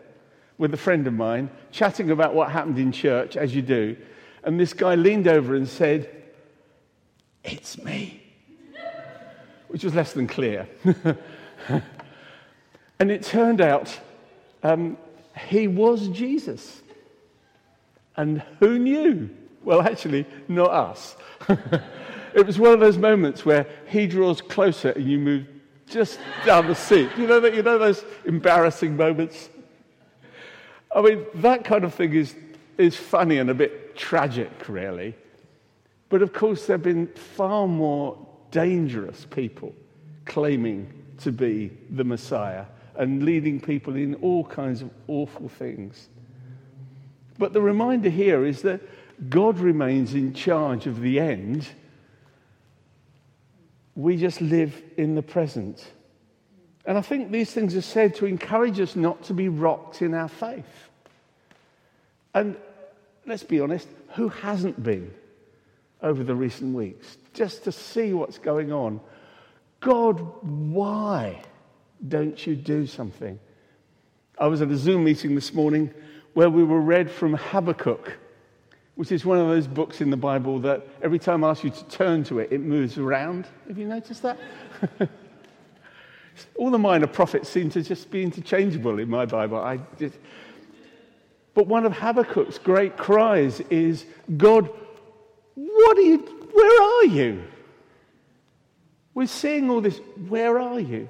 with 0.58 0.74
a 0.74 0.78
friend 0.78 1.06
of 1.06 1.14
mine, 1.14 1.50
chatting 1.72 2.12
about 2.12 2.34
what 2.34 2.50
happened 2.50 2.80
in 2.80 2.92
church, 2.92 3.38
as 3.38 3.54
you 3.54 3.62
do. 3.62 3.96
And 4.44 4.60
this 4.60 4.74
guy 4.74 4.96
leaned 4.96 5.28
over 5.28 5.56
and 5.56 5.68
said, 5.68 6.10
It's 7.44 7.78
me. 7.84 8.24
Which 9.68 9.84
was 9.84 9.94
less 9.94 10.14
than 10.14 10.28
clear. 10.28 10.68
and 13.00 13.12
it 13.12 13.24
turned 13.24 13.62
out 13.62 14.00
um, 14.64 14.98
he 15.38 15.68
was 15.68 16.08
Jesus. 16.10 16.82
And 18.16 18.42
who 18.60 18.80
knew? 18.80 19.30
Well, 19.64 19.82
actually, 19.82 20.26
not 20.48 20.72
us. 20.72 21.16
it 22.34 22.46
was 22.46 22.58
one 22.60 22.74
of 22.74 22.80
those 22.80 22.98
moments 22.98 23.46
where 23.46 23.66
he 23.88 24.08
draws 24.08 24.42
closer 24.42 24.92
and 24.92 25.10
you 25.10 25.18
move 25.18 25.48
just 25.88 26.20
down 26.46 26.68
the 26.68 26.76
seat. 26.76 27.10
You 27.18 27.28
know, 27.28 27.40
that, 27.40 27.54
you 27.54 27.64
know 27.64 27.78
those 27.78 28.04
embarrassing 28.26 28.96
moments? 28.96 29.50
I 30.96 31.02
mean, 31.02 31.26
that 31.36 31.64
kind 31.66 31.84
of 31.84 31.94
thing 31.94 32.14
is, 32.14 32.36
is 32.78 32.96
funny 32.96 33.38
and 33.38 33.50
a 33.50 33.54
bit 33.54 33.96
tragic, 33.96 34.70
really. 34.70 35.16
But 36.10 36.22
of 36.22 36.32
course, 36.32 36.68
there 36.68 36.76
have 36.76 36.84
been 36.84 37.08
far 37.08 37.68
more 37.68 38.18
dangerous 38.52 39.26
people 39.26 39.76
claiming 40.26 40.92
to 41.20 41.32
be 41.32 41.72
the 41.92 42.04
Messiah 42.04 42.66
and 42.98 43.24
leading 43.24 43.60
people 43.60 43.96
in 43.96 44.16
all 44.16 44.46
kinds 44.46 44.82
of 44.82 44.90
awful 45.08 45.50
things. 45.50 46.10
But 47.38 47.54
the 47.54 47.62
reminder 47.62 48.10
here 48.10 48.46
is 48.46 48.62
that 48.62 48.82
God 49.30 49.60
remains 49.60 50.14
in 50.14 50.34
charge 50.34 50.88
of 50.88 51.02
the 51.02 51.20
end. 51.20 51.68
We 53.96 54.18
just 54.18 54.42
live 54.42 54.82
in 54.98 55.16
the 55.16 55.22
present. 55.22 55.86
And 56.86 56.98
I 56.98 57.02
think 57.02 57.32
these 57.32 57.52
things 57.52 57.76
are 57.76 57.82
said 57.82 58.16
to 58.16 58.26
encourage 58.26 58.80
us 58.80 58.96
not 58.96 59.24
to 59.24 59.34
be 59.34 59.50
rocked 59.50 60.02
in 60.02 60.14
our 60.14 60.28
faith. 60.28 60.90
And 62.34 62.58
let's 63.26 63.44
be 63.44 63.60
honest, 63.60 63.88
who 64.16 64.30
hasn't 64.30 64.82
been 64.84 65.14
over 66.02 66.24
the 66.24 66.36
recent 66.36 66.76
weeks? 66.76 67.18
Just 67.34 67.64
to 67.64 67.72
see 67.72 68.14
what's 68.14 68.38
going 68.38 68.72
on. 68.72 69.00
God, 69.80 70.20
why 70.42 71.42
don't 72.08 72.46
you 72.46 72.56
do 72.56 72.88
something? 72.88 73.40
I 74.38 74.48
was 74.48 74.62
at 74.62 74.70
a 74.70 74.78
Zoom 74.78 75.04
meeting 75.04 75.36
this 75.36 75.54
morning 75.54 75.94
where 76.34 76.50
we 76.50 76.64
were 76.64 76.82
read 76.82 77.10
from 77.10 77.34
Habakkuk 77.34 78.18
which 78.96 79.12
is 79.12 79.26
one 79.26 79.38
of 79.38 79.48
those 79.48 79.68
books 79.68 80.02
in 80.02 80.10
the 80.10 80.18
Bible 80.18 80.60
that 80.60 80.88
every 81.02 81.20
time 81.20 81.44
I 81.44 81.50
ask 81.50 81.64
you 81.64 81.70
to 81.70 81.84
turn 81.86 82.24
to 82.26 82.40
it, 82.40 82.52
it 82.52 82.62
moves 82.62 82.98
around. 82.98 83.46
Have 83.68 83.78
you 83.78 83.88
noticed 83.88 84.22
that? 84.24 84.40
All 86.58 86.72
the 86.72 86.80
minor 86.80 87.08
prophets 87.08 87.50
seem 87.50 87.70
to 87.72 87.82
just 87.82 88.10
be 88.10 88.24
interchangeable 88.24 89.00
in 89.00 89.10
my 89.10 89.26
Bible. 89.26 89.58
I 89.58 89.80
just... 90.00 90.18
But 91.54 91.68
one 91.68 91.86
of 91.86 91.94
Habakkuk's 91.94 92.58
great 92.58 92.98
cries 92.98 93.62
is, 93.70 94.06
God, 94.36 94.70
what 95.56 95.98
are 95.98 96.02
you, 96.02 96.18
where 96.52 96.84
are 96.84 97.06
you? 97.06 97.44
We're 99.14 99.28
seeing 99.28 99.70
all 99.70 99.80
this, 99.80 100.02
where 100.28 100.60
are 100.60 100.80
you? 100.82 101.08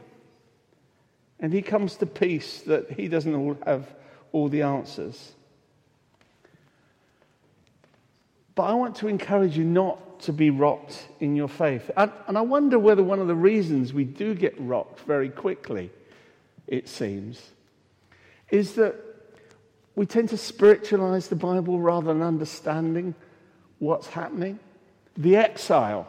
And 1.39 1.51
he 1.51 1.61
comes 1.61 1.97
to 1.97 2.05
peace 2.05 2.61
that 2.61 2.91
he 2.91 3.07
doesn't 3.07 3.35
all 3.35 3.57
have 3.65 3.93
all 4.31 4.49
the 4.49 4.61
answers. 4.61 5.33
But 8.55 8.63
I 8.63 8.73
want 8.73 8.95
to 8.97 9.07
encourage 9.07 9.57
you 9.57 9.65
not 9.65 10.21
to 10.21 10.33
be 10.33 10.49
rocked 10.49 11.07
in 11.19 11.35
your 11.35 11.49
faith. 11.49 11.91
And, 11.97 12.11
and, 12.27 12.37
I 12.37 12.41
wonder 12.41 12.79
whether 12.79 13.03
one 13.03 13.19
of 13.19 13.27
the 13.27 13.35
reasons 13.35 13.93
we 13.93 14.05
do 14.05 14.33
get 14.33 14.55
rocked 14.57 15.01
very 15.01 15.29
quickly, 15.29 15.91
it 16.67 16.87
seems, 16.87 17.51
is 18.49 18.75
that 18.75 18.95
we 19.95 20.05
tend 20.05 20.29
to 20.29 20.37
spiritualize 20.37 21.27
the 21.27 21.35
Bible 21.35 21.79
rather 21.79 22.07
than 22.07 22.21
understanding 22.21 23.13
what's 23.79 24.07
happening. 24.07 24.59
The 25.17 25.35
exile, 25.35 26.07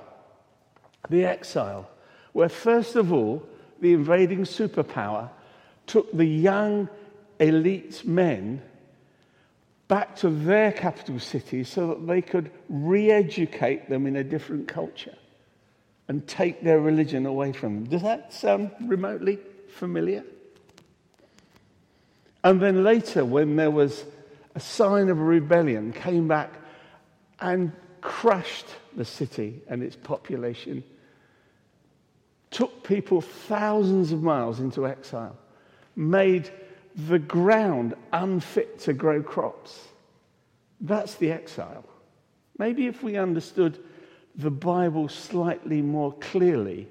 the 1.09 1.25
exile, 1.25 1.89
where 2.33 2.49
first 2.49 2.97
of 2.97 3.13
all, 3.13 3.47
the 3.81 3.93
invading 3.93 4.45
superpower 4.45 5.31
took 5.87 6.11
the 6.13 6.25
young 6.25 6.89
elite 7.39 8.05
men 8.05 8.63
back 9.89 10.17
to 10.17 10.31
their 10.31 10.73
capital 10.73 11.19
city 11.19 11.63
so 11.63 11.89
that 11.89 12.07
they 12.07 12.21
could 12.21 12.51
re 12.69 13.11
educate 13.11 13.89
them 13.89 14.07
in 14.07 14.17
a 14.17 14.25
different 14.25 14.67
culture 14.67 15.15
and 16.09 16.27
take 16.27 16.63
their 16.63 16.81
religion 16.81 17.27
away 17.27 17.53
from 17.53 17.75
them. 17.75 17.85
Does 17.85 18.03
that 18.03 18.33
sound 18.33 18.71
remotely 18.81 19.39
familiar? 19.69 20.25
And 22.45 22.61
then 22.61 22.85
later, 22.85 23.25
when 23.25 23.57
there 23.57 23.71
was 23.71 24.05
a 24.55 24.61
sign 24.61 25.09
of 25.09 25.19
a 25.19 25.23
rebellion, 25.23 25.93
came 25.93 26.29
back 26.29 26.55
and 27.41 27.73
crushed 28.01 28.67
the 28.97 29.05
city 29.05 29.63
and 29.69 29.83
its 29.83 29.97
population, 29.97 30.85
took 32.57 32.83
people 32.83 33.21
thousands 33.21 34.13
of 34.13 34.23
miles 34.23 34.61
into 34.61 34.87
exile, 34.87 35.37
made 35.95 36.51
the 37.09 37.19
ground 37.19 37.95
unfit 38.15 38.79
to 38.79 38.95
grow 38.95 39.23
crops. 39.23 39.89
That's 40.81 41.17
the 41.17 41.31
exile. 41.31 41.85
Maybe 42.59 42.87
if 42.87 43.03
we 43.03 43.19
understood 43.19 43.79
the 44.37 44.51
Bible 44.51 45.07
slightly 45.07 45.83
more 45.83 46.15
clearly, 46.15 46.89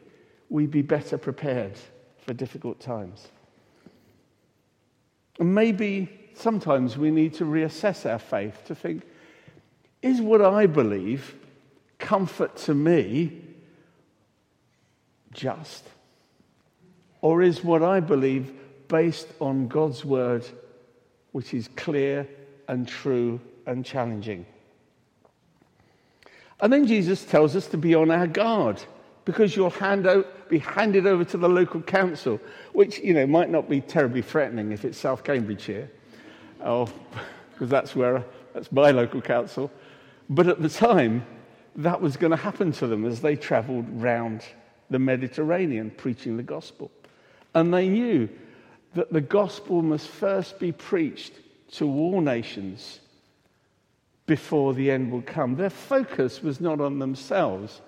we'd 0.49 0.69
be 0.69 0.83
better 0.83 1.17
prepared 1.17 1.73
for 2.19 2.35
difficult 2.35 2.79
times. 2.79 3.29
And 5.39 5.55
maybe 5.55 6.29
sometimes 6.35 6.95
we 6.95 7.09
need 7.09 7.33
to 7.35 7.43
reassess 7.43 8.07
our 8.07 8.19
faith 8.19 8.61
to 8.67 8.75
think 8.75 9.01
is 10.03 10.21
what 10.21 10.43
I 10.43 10.67
believe 10.67 11.33
comfort 11.97 12.55
to 12.57 12.75
me 12.75 13.44
just? 15.35 15.83
Or 17.21 17.41
is 17.41 17.63
what 17.63 17.83
I 17.83 17.99
believe 17.99 18.53
based 18.87 19.27
on 19.39 19.67
God's 19.67 20.03
word, 20.03 20.45
which 21.31 21.53
is 21.53 21.69
clear 21.75 22.27
and 22.67 22.87
true 22.87 23.39
and 23.65 23.85
challenging. 23.85 24.45
And 26.59 26.71
then 26.71 26.87
Jesus 26.87 27.25
tells 27.25 27.55
us 27.55 27.67
to 27.67 27.77
be 27.77 27.95
on 27.95 28.11
our 28.11 28.27
guard 28.27 28.81
because 29.25 29.55
you'll 29.55 29.71
hand 29.71 30.07
out, 30.07 30.49
be 30.49 30.59
handed 30.59 31.05
over 31.05 31.25
to 31.25 31.37
the 31.37 31.49
local 31.49 31.81
council, 31.81 32.39
which 32.73 32.99
you 32.99 33.13
know 33.13 33.27
might 33.27 33.49
not 33.49 33.67
be 33.67 33.81
terribly 33.81 34.21
threatening 34.21 34.71
if 34.71 34.85
it's 34.85 34.97
South 34.97 35.23
Cambridgeshire, 35.23 35.89
oh, 36.63 36.85
because 37.51 37.69
that's 37.69 37.95
where 37.95 38.23
that's 38.53 38.71
my 38.71 38.91
local 38.91 39.21
council. 39.21 39.71
But 40.29 40.47
at 40.47 40.61
the 40.61 40.69
time, 40.69 41.25
that 41.75 42.01
was 42.01 42.17
going 42.17 42.31
to 42.31 42.37
happen 42.37 42.71
to 42.73 42.87
them 42.87 43.05
as 43.05 43.21
they 43.21 43.35
travelled 43.35 43.85
round 44.01 44.43
the 44.89 44.99
Mediterranean 44.99 45.91
preaching 45.91 46.37
the 46.37 46.43
gospel, 46.43 46.91
and 47.53 47.73
they 47.73 47.87
knew 47.87 48.29
that 48.93 49.11
the 49.11 49.21
gospel 49.21 49.81
must 49.81 50.07
first 50.07 50.59
be 50.59 50.71
preached 50.71 51.33
to 51.71 51.87
all 51.87 52.21
nations 52.21 52.99
before 54.25 54.73
the 54.73 54.89
end 54.89 55.11
will 55.11 55.21
come. 55.21 55.55
Their 55.55 55.69
focus 55.69 56.41
was 56.41 56.59
not 56.59 56.81
on 56.81 56.99
themselves, 56.99 57.81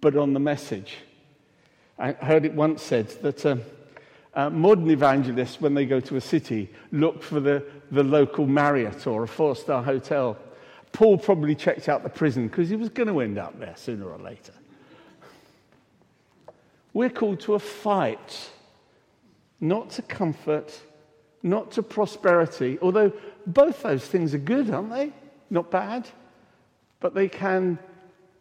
but 0.00 0.16
on 0.16 0.32
the 0.32 0.40
message. 0.40 0.96
I 1.98 2.12
heard 2.12 2.44
it 2.44 2.54
once 2.54 2.82
said 2.82 3.08
that 3.22 3.44
uh, 3.44 3.56
uh, 4.34 4.48
modern 4.48 4.90
evangelists, 4.90 5.60
when 5.60 5.74
they 5.74 5.84
go 5.84 6.00
to 6.00 6.16
a 6.16 6.20
city, 6.20 6.70
look 6.92 7.22
for 7.22 7.40
the, 7.40 7.64
the 7.90 8.02
local 8.02 8.46
Marriott 8.46 9.06
or 9.06 9.24
a 9.24 9.28
four 9.28 9.54
star 9.54 9.82
hotel. 9.82 10.38
Paul 10.92 11.18
probably 11.18 11.54
checked 11.54 11.88
out 11.88 12.02
the 12.02 12.08
prison 12.08 12.48
because 12.48 12.68
he 12.68 12.76
was 12.76 12.88
going 12.88 13.08
to 13.08 13.20
end 13.20 13.38
up 13.38 13.58
there 13.58 13.74
sooner 13.76 14.08
or 14.08 14.18
later. 14.18 14.52
We're 16.92 17.10
called 17.10 17.40
to 17.40 17.54
a 17.54 17.58
fight 17.58 18.50
not 19.60 19.90
to 19.90 20.02
comfort, 20.02 20.78
not 21.42 21.72
to 21.72 21.82
prosperity, 21.82 22.78
although 22.80 23.12
both 23.46 23.82
those 23.82 24.06
things 24.06 24.34
are 24.34 24.38
good, 24.38 24.70
aren't 24.70 24.90
they? 24.90 25.12
Not 25.50 25.70
bad. 25.70 26.08
But 26.98 27.14
they 27.14 27.28
can 27.28 27.78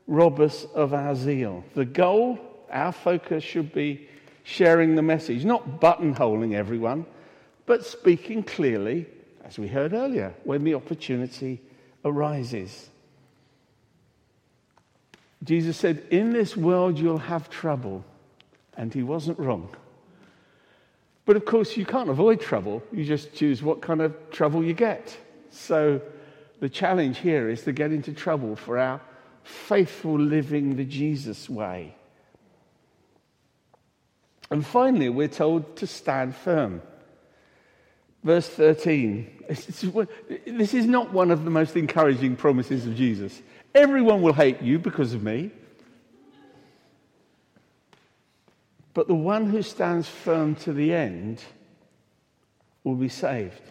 rob 0.08 0.40
us 0.40 0.66
of 0.74 0.94
our 0.94 1.16
zeal. 1.16 1.64
The 1.76 1.86
goal, 1.86 2.40
our 2.72 2.92
focus 2.92 3.44
should 3.44 3.74
be 3.74 4.08
sharing 4.44 4.96
the 4.96 5.02
message, 5.02 5.46
not 5.46 5.80
buttonholing 5.80 6.54
everyone, 6.56 7.06
but 7.66 7.86
speaking 7.86 8.42
clearly, 8.42 9.06
as 9.44 9.60
we 9.60 9.68
heard 9.68 9.94
earlier, 9.94 10.34
when 10.44 10.64
the 10.64 10.74
opportunity 10.74 11.62
arises. 12.04 12.90
Jesus 15.44 15.78
said, 15.78 16.04
In 16.10 16.32
this 16.32 16.58
world 16.58 16.98
you'll 16.98 17.18
have 17.18 17.50
trouble. 17.50 18.04
And 18.80 18.94
he 18.94 19.04
wasn't 19.04 19.38
wrong. 19.38 19.76
But 21.26 21.36
of 21.36 21.44
course, 21.44 21.76
you 21.76 21.86
can't 21.86 22.10
avoid 22.10 22.40
trouble. 22.40 22.82
You 22.94 23.04
just 23.04 23.34
choose 23.34 23.62
what 23.62 23.82
kind 23.82 24.02
of 24.02 24.16
trouble 24.32 24.64
you 24.64 24.74
get. 24.74 25.16
So 25.52 26.02
the 26.62 26.70
challenge 26.70 27.18
here 27.18 27.50
is 27.50 27.64
to 27.64 27.74
get 27.74 27.92
into 27.92 28.14
trouble 28.14 28.56
for 28.56 28.80
our 28.80 29.02
faithful 29.44 30.18
living 30.18 30.78
the 30.78 30.86
Jesus 30.86 31.50
way. 31.50 31.94
And 34.50 34.66
finally, 34.66 35.10
we're 35.10 35.28
told 35.28 35.76
to 35.76 35.86
stand 35.86 36.36
firm. 36.36 36.82
Verse 38.24 38.48
13. 38.48 39.44
This 40.48 40.74
is 40.74 40.86
not 40.86 41.12
one 41.12 41.32
of 41.32 41.44
the 41.44 41.52
most 41.52 41.76
encouraging 41.76 42.38
promises 42.38 42.86
of 42.86 42.96
Jesus. 42.96 43.42
Everyone 43.76 44.22
will 44.22 44.34
hate 44.34 44.62
you 44.62 44.80
because 44.80 45.14
of 45.14 45.22
me. 45.22 45.52
But 49.00 49.08
the 49.08 49.16
one 49.16 49.46
who 49.46 49.62
stands 49.62 50.10
firm 50.10 50.56
to 50.56 50.74
the 50.74 50.94
end 50.94 51.42
will 52.84 52.96
be 52.96 53.08
saved. 53.08 53.62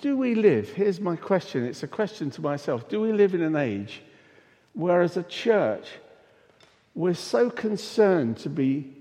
Do 0.00 0.16
we 0.16 0.34
live? 0.34 0.70
Here's 0.70 0.98
my 0.98 1.14
question. 1.14 1.64
It's 1.64 1.84
a 1.84 1.86
question 1.86 2.32
to 2.32 2.40
myself. 2.40 2.88
Do 2.88 3.00
we 3.00 3.12
live 3.12 3.32
in 3.32 3.42
an 3.42 3.54
age 3.54 4.02
where, 4.72 5.02
as 5.02 5.16
a 5.16 5.22
church, 5.22 5.86
we're 6.96 7.14
so 7.14 7.48
concerned 7.48 8.38
to 8.38 8.48
be, 8.48 8.92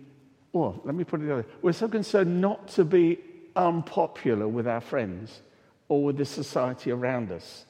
well, 0.53 0.79
let 0.83 0.93
me 0.93 1.03
put 1.03 1.19
it 1.19 1.23
the 1.25 1.33
other 1.33 1.41
way, 1.41 1.47
we're 1.63 1.73
so 1.73 1.87
concerned 1.87 2.41
not 2.41 2.67
to 2.75 2.85
be 2.85 3.17
unpopular 3.55 4.47
with 4.47 4.67
our 4.67 4.81
friends 4.81 5.41
or 5.87 6.03
with 6.03 6.17
the 6.17 6.25
society 6.25 6.91
around 6.91 7.31
us 7.31 7.65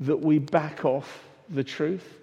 that 0.00 0.20
we 0.20 0.38
back 0.38 0.86
off 0.86 1.22
the 1.50 1.62
truth? 1.62 2.14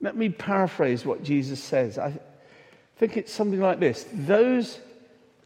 Let 0.00 0.16
me 0.16 0.28
paraphrase 0.28 1.04
what 1.04 1.22
Jesus 1.22 1.62
says. 1.62 1.98
I 1.98 2.18
think 2.96 3.16
it's 3.16 3.32
something 3.32 3.60
like 3.60 3.80
this 3.80 4.06
Those 4.12 4.80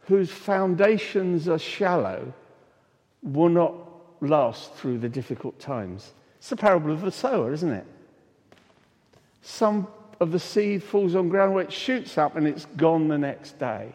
whose 0.07 0.31
foundations 0.31 1.47
are 1.47 1.59
shallow 1.59 2.33
will 3.23 3.49
not 3.49 3.73
last 4.21 4.73
through 4.75 4.99
the 4.99 5.09
difficult 5.09 5.59
times. 5.59 6.13
It's 6.37 6.49
the 6.49 6.55
parable 6.55 6.91
of 6.91 7.01
the 7.01 7.11
sower, 7.11 7.51
isn't 7.53 7.71
it? 7.71 7.85
Some 9.41 9.87
of 10.19 10.31
the 10.31 10.39
seed 10.39 10.83
falls 10.83 11.15
on 11.15 11.29
ground 11.29 11.53
where 11.53 11.63
it 11.63 11.73
shoots 11.73 12.17
up 12.17 12.35
and 12.35 12.47
it's 12.47 12.65
gone 12.77 13.07
the 13.07 13.17
next 13.17 13.59
day. 13.59 13.93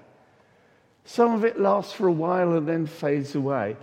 Some 1.05 1.33
of 1.33 1.45
it 1.45 1.59
lasts 1.59 1.93
for 1.93 2.09
a 2.09 2.12
while 2.12 2.52
and 2.52 2.69
then 2.69 2.87
fades 2.87 3.35
away. 3.35 3.76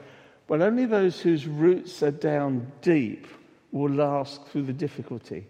But 0.48 0.62
only 0.62 0.86
those 0.86 1.20
whose 1.20 1.46
roots 1.46 2.02
are 2.04 2.12
down 2.12 2.72
deep 2.82 3.28
will 3.72 3.92
last 3.92 4.46
through 4.48 4.64
the 4.64 4.74
difficulty. 4.74 5.48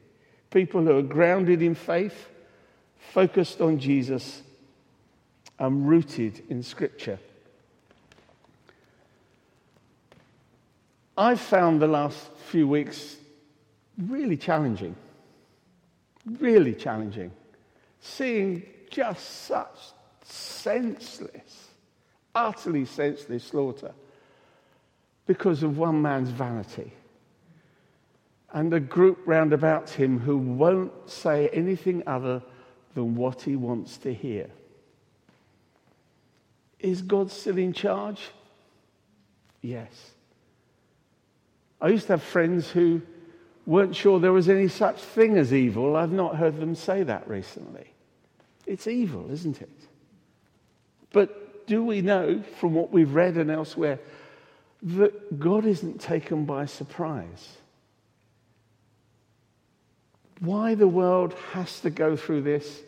People 0.58 0.82
who 0.82 0.98
are 0.98 1.04
grounded 1.04 1.62
in 1.62 1.76
faith, 1.76 2.30
focused 3.14 3.62
on 3.62 3.78
Jesus, 3.78 4.42
and 5.60 5.88
rooted 5.88 6.42
in 6.50 6.64
Scripture. 6.64 7.20
I've 11.16 11.40
found 11.40 11.80
the 11.80 11.86
last 11.86 12.18
few 12.48 12.68
weeks 12.68 13.18
really 14.00 14.36
challenging. 14.36 14.96
Really 16.26 16.74
challenging. 16.74 17.30
Seeing 18.02 18.64
just 18.90 19.46
such 19.46 19.78
senseless, 20.24 21.68
utterly 22.34 22.86
senseless 22.86 23.44
slaughter 23.44 23.92
because 25.28 25.62
of 25.62 25.78
one 25.78 26.02
man's 26.02 26.30
vanity. 26.30 26.94
And 28.54 28.74
a 28.74 28.80
group 28.80 29.20
round 29.26 29.54
about 29.54 29.90
him 29.90 30.20
who 30.20 30.38
won't 30.38 31.10
say 31.10 31.50
anything 31.50 32.04
other 32.08 32.42
than 32.96 33.16
what 33.16 33.42
he 33.42 33.56
wants 33.56 33.98
to 33.98 34.14
hear. 34.14 34.50
Is 36.80 37.02
God 37.02 37.32
still 37.32 37.58
in 37.58 37.74
charge? 37.74 38.30
Yes. 39.62 40.12
I 41.82 41.90
used 41.90 42.08
to 42.08 42.14
have 42.14 42.24
friends 42.24 42.70
who 42.70 43.02
weren't 43.66 43.96
sure 43.96 44.20
there 44.20 44.32
was 44.32 44.50
any 44.50 44.68
such 44.68 45.00
thing 45.00 45.38
as 45.38 45.54
evil. 45.54 45.96
I've 45.96 46.12
not 46.12 46.38
heard 46.38 46.60
them 46.60 46.74
say 46.74 47.04
that 47.04 47.28
recently. 47.28 47.94
It's 48.66 48.88
evil, 48.88 49.30
isn't 49.32 49.62
it? 49.62 49.70
But 51.12 51.68
do 51.68 51.84
we 51.84 52.02
know 52.02 52.42
from 52.60 52.74
what 52.74 52.92
we've 52.92 53.14
read 53.14 53.38
and 53.38 53.52
elsewhere 53.52 54.00
that 54.82 55.40
God 55.40 55.66
isn't 55.66 56.00
taken 56.00 56.46
by 56.46 56.66
surprise? 56.66 57.58
Why 60.40 60.76
the 60.76 60.88
world 60.88 61.34
has 61.54 61.80
to 61.82 61.90
go 61.90 62.16
through 62.16 62.42
this 62.42 62.82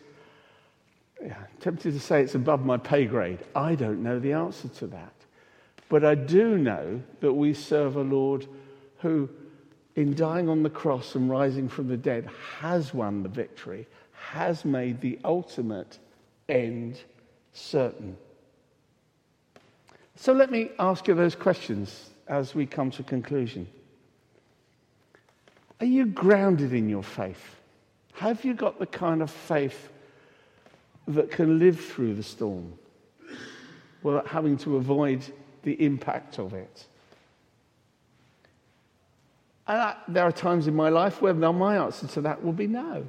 yeah, 1.21 1.35
tempted 1.59 1.93
to 1.93 1.99
say 1.99 2.21
it's 2.21 2.35
above 2.35 2.65
my 2.65 2.77
pay 2.77 3.05
grade. 3.05 3.39
I 3.55 3.75
don't 3.75 4.01
know 4.01 4.19
the 4.19 4.33
answer 4.33 4.69
to 4.69 4.87
that. 4.87 5.13
But 5.89 6.05
I 6.05 6.15
do 6.15 6.57
know 6.57 7.01
that 7.19 7.33
we 7.33 7.53
serve 7.53 7.95
a 7.95 8.01
Lord 8.01 8.45
who, 8.99 9.29
in 9.95 10.13
dying 10.13 10.47
on 10.47 10.63
the 10.63 10.69
cross 10.69 11.15
and 11.15 11.29
rising 11.29 11.67
from 11.67 11.87
the 11.87 11.97
dead, 11.97 12.29
has 12.59 12.93
won 12.93 13.23
the 13.23 13.29
victory, 13.29 13.87
has 14.13 14.63
made 14.63 15.01
the 15.01 15.19
ultimate 15.25 15.99
end 16.47 17.01
certain. 17.53 18.15
So 20.15 20.31
let 20.31 20.51
me 20.51 20.69
ask 20.79 21.07
you 21.07 21.15
those 21.15 21.35
questions 21.35 22.11
as 22.27 22.53
we 22.53 22.65
come 22.65 22.91
to 22.91 23.03
conclusion. 23.03 23.67
Are 25.79 25.85
you 25.85 26.05
grounded 26.05 26.73
in 26.73 26.89
your 26.89 27.03
faith? 27.03 27.55
Have 28.13 28.43
you 28.43 28.53
got 28.53 28.79
the 28.79 28.85
kind 28.85 29.21
of 29.21 29.31
faith 29.31 29.89
that 31.09 31.31
can 31.31 31.59
live 31.59 31.79
through 31.79 32.13
the 32.13 32.23
storm 32.23 32.73
without 34.03 34.27
having 34.27 34.57
to 34.57 34.77
avoid 34.77 35.23
the 35.63 35.73
impact 35.83 36.39
of 36.39 36.53
it. 36.53 36.85
And 39.67 39.77
I, 39.77 39.95
there 40.07 40.23
are 40.23 40.31
times 40.31 40.67
in 40.67 40.75
my 40.75 40.89
life 40.89 41.21
where 41.21 41.33
now 41.33 41.51
my 41.51 41.77
answer 41.77 42.07
to 42.07 42.21
that 42.21 42.43
will 42.43 42.53
be 42.53 42.67
no. 42.67 43.05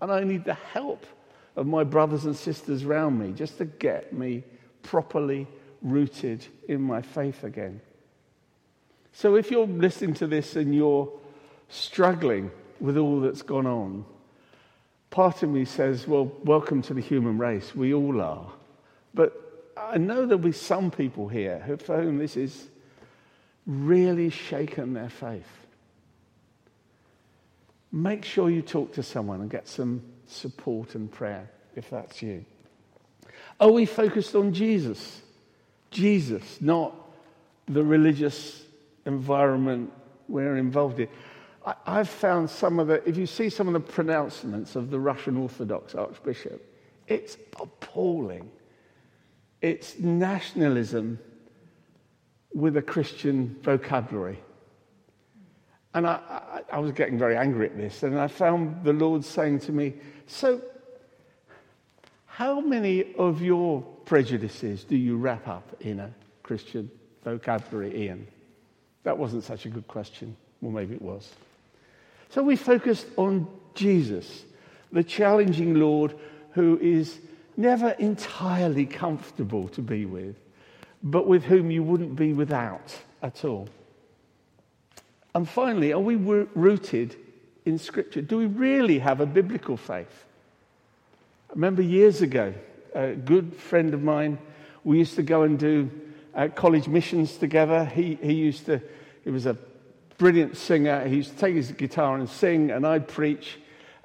And 0.00 0.10
I 0.10 0.24
need 0.24 0.44
the 0.44 0.54
help 0.54 1.06
of 1.54 1.66
my 1.66 1.84
brothers 1.84 2.24
and 2.24 2.36
sisters 2.36 2.84
around 2.84 3.18
me 3.18 3.32
just 3.32 3.58
to 3.58 3.64
get 3.64 4.12
me 4.12 4.42
properly 4.82 5.46
rooted 5.80 6.44
in 6.68 6.80
my 6.80 7.00
faith 7.00 7.44
again. 7.44 7.80
So 9.12 9.36
if 9.36 9.50
you're 9.50 9.66
listening 9.66 10.14
to 10.14 10.26
this 10.26 10.56
and 10.56 10.74
you're 10.74 11.10
struggling 11.72 12.50
with 12.80 12.98
all 12.98 13.20
that's 13.20 13.42
gone 13.42 13.66
on, 13.66 14.04
part 15.10 15.42
of 15.42 15.48
me 15.48 15.64
says, 15.64 16.06
well, 16.06 16.30
welcome 16.44 16.82
to 16.82 16.94
the 16.94 17.00
human 17.00 17.38
race. 17.38 17.74
We 17.74 17.94
all 17.94 18.20
are. 18.20 18.52
But 19.14 19.72
I 19.76 19.98
know 19.98 20.26
there'll 20.26 20.38
be 20.38 20.52
some 20.52 20.90
people 20.90 21.28
here 21.28 21.78
for 21.84 22.00
whom 22.00 22.18
this 22.18 22.36
is 22.36 22.68
really 23.66 24.28
shaken 24.30 24.92
their 24.92 25.08
faith. 25.08 25.48
Make 27.90 28.24
sure 28.24 28.50
you 28.50 28.62
talk 28.62 28.92
to 28.94 29.02
someone 29.02 29.40
and 29.40 29.50
get 29.50 29.68
some 29.68 30.02
support 30.26 30.94
and 30.94 31.10
prayer 31.10 31.50
if 31.74 31.90
that's 31.90 32.22
you. 32.22 32.44
Are 33.60 33.70
we 33.70 33.86
focused 33.86 34.34
on 34.34 34.52
Jesus? 34.52 35.20
Jesus, 35.90 36.60
not 36.60 36.94
the 37.66 37.82
religious 37.82 38.62
environment 39.06 39.92
we're 40.28 40.56
involved 40.56 41.00
in. 41.00 41.08
I, 41.64 41.98
have 41.98 42.08
found 42.08 42.50
some 42.50 42.80
of 42.80 42.88
the, 42.88 43.06
if 43.08 43.16
you 43.16 43.26
see 43.26 43.48
some 43.48 43.68
of 43.68 43.74
the 43.74 43.80
pronouncements 43.80 44.74
of 44.74 44.90
the 44.90 44.98
Russian 44.98 45.36
Orthodox 45.36 45.94
Archbishop, 45.94 46.60
it's 47.06 47.36
appalling. 47.60 48.50
It's 49.60 49.98
nationalism 49.98 51.18
with 52.52 52.76
a 52.76 52.82
Christian 52.82 53.56
vocabulary. 53.62 54.38
And 55.94 56.06
I, 56.06 56.20
I, 56.72 56.76
I, 56.76 56.78
was 56.78 56.90
getting 56.92 57.18
very 57.18 57.36
angry 57.36 57.66
at 57.66 57.76
this, 57.76 58.02
and 58.02 58.18
I 58.18 58.26
found 58.26 58.82
the 58.82 58.92
Lord 58.92 59.24
saying 59.24 59.60
to 59.60 59.72
me, 59.72 59.94
So, 60.26 60.62
how 62.26 62.60
many 62.60 63.14
of 63.16 63.42
your 63.42 63.82
prejudices 63.82 64.84
do 64.84 64.96
you 64.96 65.16
wrap 65.16 65.46
up 65.46 65.76
in 65.80 66.00
a 66.00 66.10
Christian 66.42 66.90
vocabulary, 67.22 68.04
Ian? 68.04 68.26
That 69.02 69.16
wasn't 69.16 69.44
such 69.44 69.66
a 69.66 69.68
good 69.68 69.86
question. 69.86 70.34
Well, 70.62 70.72
maybe 70.72 70.94
it 70.94 71.02
was. 71.02 71.30
So 72.32 72.42
we 72.42 72.56
focused 72.56 73.08
on 73.18 73.46
Jesus, 73.74 74.44
the 74.90 75.04
challenging 75.04 75.74
Lord 75.74 76.14
who 76.52 76.78
is 76.80 77.18
never 77.58 77.90
entirely 77.90 78.86
comfortable 78.86 79.68
to 79.68 79.82
be 79.82 80.06
with, 80.06 80.36
but 81.02 81.26
with 81.26 81.44
whom 81.44 81.70
you 81.70 81.82
wouldn't 81.82 82.16
be 82.16 82.32
without 82.32 82.96
at 83.22 83.44
all. 83.44 83.68
And 85.34 85.46
finally, 85.46 85.92
are 85.92 86.00
we 86.00 86.16
rooted 86.16 87.16
in 87.66 87.78
Scripture? 87.78 88.22
Do 88.22 88.38
we 88.38 88.46
really 88.46 88.98
have 89.00 89.20
a 89.20 89.26
biblical 89.26 89.76
faith? 89.76 90.24
I 91.50 91.52
remember 91.52 91.82
years 91.82 92.22
ago, 92.22 92.54
a 92.94 93.12
good 93.12 93.54
friend 93.54 93.92
of 93.92 94.02
mine, 94.02 94.38
we 94.84 94.96
used 94.96 95.16
to 95.16 95.22
go 95.22 95.42
and 95.42 95.58
do 95.58 95.90
uh, 96.34 96.48
college 96.48 96.88
missions 96.88 97.36
together. 97.36 97.84
He, 97.84 98.14
he 98.22 98.32
used 98.32 98.64
to, 98.66 98.80
he 99.22 99.30
was 99.30 99.44
a 99.44 99.58
brilliant 100.18 100.56
singer. 100.56 101.06
He 101.06 101.16
used 101.16 101.32
to 101.32 101.36
take 101.36 101.54
his 101.54 101.72
guitar 101.72 102.16
and 102.16 102.28
sing, 102.28 102.70
and 102.70 102.86
I'd 102.86 103.08
preach. 103.08 103.58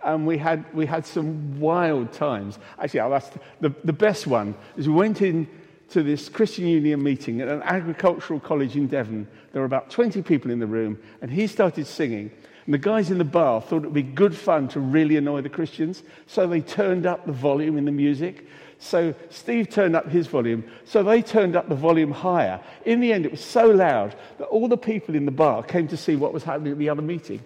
and 0.04 0.26
we 0.26 0.38
had, 0.38 0.66
we 0.74 0.86
had 0.86 1.06
some 1.06 1.60
wild 1.60 2.14
times. 2.14 2.60
Actually, 2.80 3.02
I'll 3.02 3.16
ask, 3.16 3.34
the, 3.62 3.74
the 3.84 3.94
best 3.94 4.28
one 4.28 4.56
is 4.76 4.88
we 4.88 4.94
went 4.94 5.22
in 5.22 5.48
to 5.90 6.04
this 6.04 6.30
Christian 6.30 6.68
Union 6.68 7.02
meeting 7.02 7.42
at 7.42 7.48
an 7.48 7.62
agricultural 7.64 8.40
college 8.40 8.76
in 8.76 8.88
Devon. 8.88 9.28
There 9.54 9.62
were 9.62 9.66
about 9.66 9.90
20 9.90 10.22
people 10.22 10.52
in 10.52 10.60
the 10.60 10.68
room, 10.68 11.00
and 11.22 11.32
he 11.32 11.48
started 11.48 11.88
singing. 11.88 12.32
And 12.66 12.74
the 12.74 12.80
guys 12.80 13.10
in 13.12 13.18
the 13.18 13.24
bar 13.24 13.62
thought 13.62 13.84
it 13.84 13.88
would 13.88 13.94
be 13.94 14.04
good 14.04 14.36
fun 14.36 14.68
to 14.70 14.82
really 14.82 15.16
annoy 15.16 15.42
the 15.42 15.50
Christians, 15.50 16.04
so 16.26 16.46
they 16.46 16.60
turned 16.60 17.06
up 17.06 17.26
the 17.26 17.32
volume 17.32 17.78
in 17.78 17.86
the 17.86 17.92
music. 17.92 18.46
So 18.80 19.16
Steve 19.30 19.70
turned 19.70 19.96
up 19.96 20.08
his 20.08 20.28
volume, 20.28 20.64
so 20.86 21.02
they 21.02 21.22
turned 21.22 21.56
up 21.56 21.68
the 21.68 21.76
volume 21.76 22.12
higher. 22.12 22.60
In 22.86 23.00
the 23.00 23.12
end, 23.12 23.26
it 23.26 23.32
was 23.32 23.44
so 23.44 23.68
loud 23.68 24.16
that 24.38 24.46
all 24.46 24.68
the 24.68 24.78
people 24.78 25.16
in 25.16 25.26
the 25.26 25.32
bar 25.32 25.64
came 25.64 25.88
to 25.88 25.98
see 25.98 26.16
what 26.16 26.32
was 26.32 26.44
happening 26.44 26.74
at 26.74 26.78
the 26.78 26.90
other 26.90 27.02
meeting. 27.02 27.42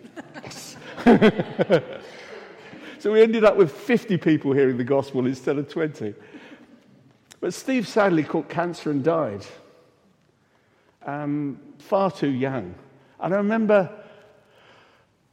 so 2.99 3.11
we 3.11 3.21
ended 3.21 3.45
up 3.45 3.55
with 3.55 3.71
50 3.71 4.17
people 4.17 4.51
hearing 4.51 4.77
the 4.77 4.83
gospel 4.83 5.25
instead 5.25 5.57
of 5.57 5.69
20. 5.69 6.13
But 7.39 7.53
Steve 7.53 7.87
sadly 7.87 8.23
caught 8.23 8.49
cancer 8.49 8.91
and 8.91 9.03
died. 9.03 9.45
Um, 11.05 11.59
far 11.79 12.11
too 12.11 12.29
young. 12.29 12.75
And 13.19 13.33
I 13.33 13.37
remember 13.37 13.89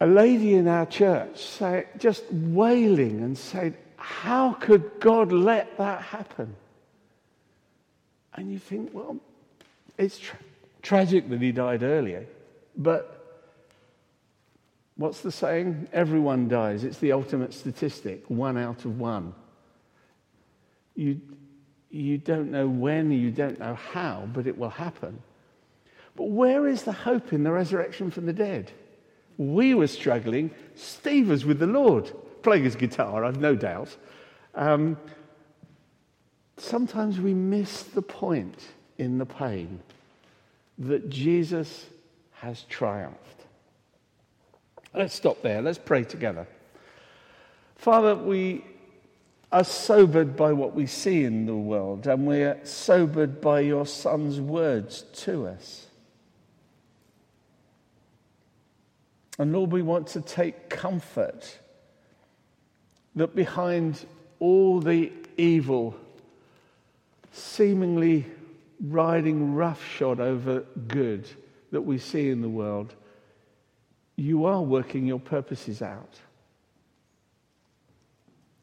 a 0.00 0.06
lady 0.06 0.54
in 0.54 0.68
our 0.68 0.86
church 0.86 1.44
say, 1.44 1.86
just 1.98 2.24
wailing 2.32 3.20
and 3.20 3.36
saying, 3.36 3.76
How 3.98 4.52
could 4.52 5.00
God 5.00 5.32
let 5.32 5.76
that 5.78 6.02
happen? 6.02 6.54
And 8.34 8.50
you 8.50 8.58
think, 8.58 8.94
well, 8.94 9.16
it's 9.98 10.18
tra- 10.18 10.38
tragic 10.82 11.28
that 11.28 11.42
he 11.42 11.50
died 11.50 11.82
earlier, 11.82 12.24
but 12.76 13.44
what's 14.96 15.20
the 15.20 15.32
saying? 15.32 15.88
Everyone 15.92 16.48
dies. 16.48 16.84
It's 16.84 16.98
the 16.98 17.12
ultimate 17.12 17.52
statistic 17.52 18.24
one 18.28 18.56
out 18.56 18.84
of 18.84 19.00
one. 19.00 19.34
You, 20.94 21.20
you 21.90 22.18
don't 22.18 22.52
know 22.52 22.68
when, 22.68 23.10
you 23.10 23.32
don't 23.32 23.58
know 23.58 23.74
how, 23.74 24.28
but 24.32 24.46
it 24.46 24.56
will 24.56 24.70
happen. 24.70 25.20
But 26.14 26.30
where 26.30 26.68
is 26.68 26.84
the 26.84 26.92
hope 26.92 27.32
in 27.32 27.42
the 27.42 27.52
resurrection 27.52 28.12
from 28.12 28.26
the 28.26 28.32
dead? 28.32 28.70
We 29.36 29.74
were 29.74 29.86
struggling. 29.88 30.52
Steve 30.76 31.28
was 31.28 31.44
with 31.44 31.58
the 31.58 31.66
Lord, 31.66 32.12
playing 32.48 32.64
his 32.64 32.76
guitar, 32.76 33.26
I've 33.26 33.38
no 33.38 33.54
doubt. 33.54 33.94
Um, 34.54 34.96
sometimes 36.56 37.20
we 37.20 37.34
miss 37.34 37.82
the 37.82 38.00
point 38.00 38.58
in 38.96 39.18
the 39.18 39.26
pain 39.26 39.80
that 40.78 41.10
Jesus 41.10 41.84
has 42.36 42.62
triumphed. 42.62 43.44
Let's 44.94 45.14
stop 45.14 45.42
there. 45.42 45.60
Let's 45.60 45.76
pray 45.76 46.04
together. 46.04 46.46
Father, 47.76 48.14
we 48.14 48.64
are 49.52 49.62
sobered 49.62 50.34
by 50.34 50.54
what 50.54 50.74
we 50.74 50.86
see 50.86 51.24
in 51.24 51.44
the 51.44 51.54
world, 51.54 52.06
and 52.06 52.26
we're 52.26 52.58
sobered 52.64 53.42
by 53.42 53.60
your 53.60 53.84
Son's 53.84 54.40
words 54.40 55.02
to 55.16 55.48
us. 55.48 55.88
And 59.38 59.52
Lord, 59.52 59.70
we 59.70 59.82
want 59.82 60.06
to 60.06 60.22
take 60.22 60.70
comfort 60.70 61.58
that 63.18 63.34
behind 63.34 64.04
all 64.40 64.80
the 64.80 65.12
evil, 65.36 65.94
seemingly 67.32 68.26
riding 68.80 69.54
roughshod 69.54 70.20
over 70.20 70.60
good 70.86 71.28
that 71.70 71.82
we 71.82 71.98
see 71.98 72.30
in 72.30 72.40
the 72.40 72.48
world, 72.48 72.94
you 74.16 74.46
are 74.46 74.62
working 74.62 75.06
your 75.06 75.20
purposes 75.20 75.82
out. 75.82 76.18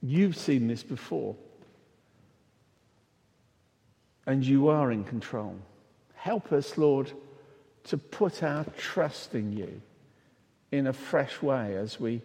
You've 0.01 0.35
seen 0.35 0.67
this 0.67 0.83
before. 0.83 1.35
And 4.27 4.43
you 4.43 4.69
are 4.69 4.91
in 4.91 5.03
control. 5.03 5.55
Help 6.15 6.51
us, 6.51 6.77
Lord, 6.77 7.11
to 7.85 7.97
put 7.97 8.41
our 8.41 8.65
trust 8.77 9.35
in 9.35 9.51
you 9.51 9.81
in 10.71 10.87
a 10.87 10.93
fresh 10.93 11.41
way 11.41 11.75
as 11.75 11.99
we 11.99 12.21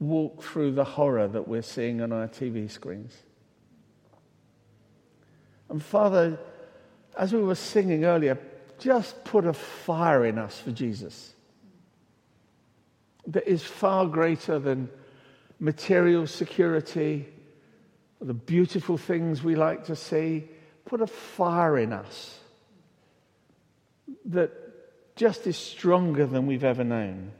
walk 0.00 0.42
through 0.42 0.72
the 0.72 0.84
horror 0.84 1.26
that 1.28 1.48
we're 1.48 1.62
seeing 1.62 2.00
on 2.00 2.12
our 2.12 2.28
TV 2.28 2.70
screens. 2.70 3.16
And 5.68 5.82
Father, 5.82 6.38
as 7.16 7.32
we 7.32 7.42
were 7.42 7.54
singing 7.54 8.04
earlier, 8.04 8.38
just 8.78 9.24
put 9.24 9.44
a 9.44 9.52
fire 9.52 10.24
in 10.24 10.38
us 10.38 10.58
for 10.58 10.70
Jesus 10.70 11.34
that 13.26 13.46
is 13.46 13.62
far 13.62 14.06
greater 14.06 14.58
than 14.58 14.88
material 15.60 16.26
security, 16.26 17.28
the 18.20 18.34
beautiful 18.34 18.96
things 18.96 19.42
we 19.42 19.54
like 19.54 19.84
to 19.84 19.96
see. 19.96 20.48
Put 20.86 21.02
a 21.02 21.06
fire 21.06 21.76
in 21.76 21.92
us 21.92 22.38
that 24.26 24.50
just 25.16 25.46
is 25.46 25.56
stronger 25.56 26.24
than 26.24 26.46
we've 26.46 26.64
ever 26.64 26.84
known. 26.84 27.32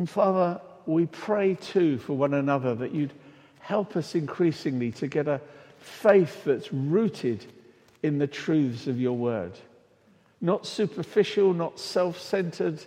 And 0.00 0.08
Father, 0.08 0.62
we 0.86 1.04
pray 1.04 1.56
too 1.56 1.98
for 1.98 2.14
one 2.14 2.32
another 2.32 2.74
that 2.74 2.94
you'd 2.94 3.12
help 3.58 3.96
us 3.96 4.14
increasingly 4.14 4.92
to 4.92 5.06
get 5.06 5.28
a 5.28 5.42
faith 5.78 6.42
that's 6.44 6.72
rooted 6.72 7.44
in 8.02 8.16
the 8.16 8.26
truths 8.26 8.86
of 8.86 8.98
your 8.98 9.14
word. 9.14 9.52
Not 10.40 10.64
superficial, 10.64 11.52
not 11.52 11.78
self 11.78 12.18
centered, 12.18 12.82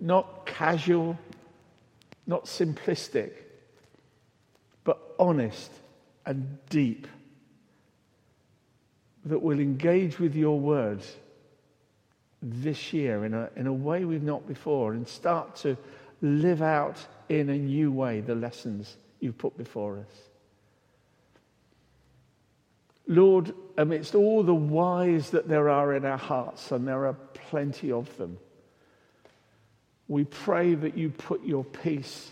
not 0.00 0.46
casual, 0.46 1.18
not 2.28 2.44
simplistic, 2.44 3.32
but 4.84 5.00
honest 5.18 5.72
and 6.26 6.58
deep. 6.70 7.08
That 9.24 9.42
will 9.42 9.58
engage 9.58 10.20
with 10.20 10.36
your 10.36 10.60
words 10.60 11.12
this 12.40 12.92
year 12.92 13.24
in 13.24 13.34
a, 13.34 13.50
in 13.56 13.66
a 13.66 13.72
way 13.72 14.04
we've 14.04 14.22
not 14.22 14.46
before 14.46 14.92
and 14.92 15.08
start 15.08 15.56
to 15.56 15.76
live 16.22 16.62
out 16.62 17.04
in 17.28 17.48
a 17.48 17.58
new 17.58 17.92
way 17.92 18.20
the 18.20 18.34
lessons 18.34 18.96
you've 19.20 19.38
put 19.38 19.56
before 19.56 19.98
us. 19.98 20.16
Lord, 23.06 23.54
amidst 23.76 24.14
all 24.14 24.42
the 24.42 24.54
whys 24.54 25.30
that 25.30 25.48
there 25.48 25.68
are 25.68 25.94
in 25.94 26.04
our 26.04 26.16
hearts, 26.16 26.72
and 26.72 26.86
there 26.86 27.06
are 27.06 27.14
plenty 27.34 27.92
of 27.92 28.16
them, 28.16 28.38
we 30.08 30.24
pray 30.24 30.74
that 30.74 30.96
you 30.96 31.10
put 31.10 31.44
your 31.44 31.64
peace 31.64 32.30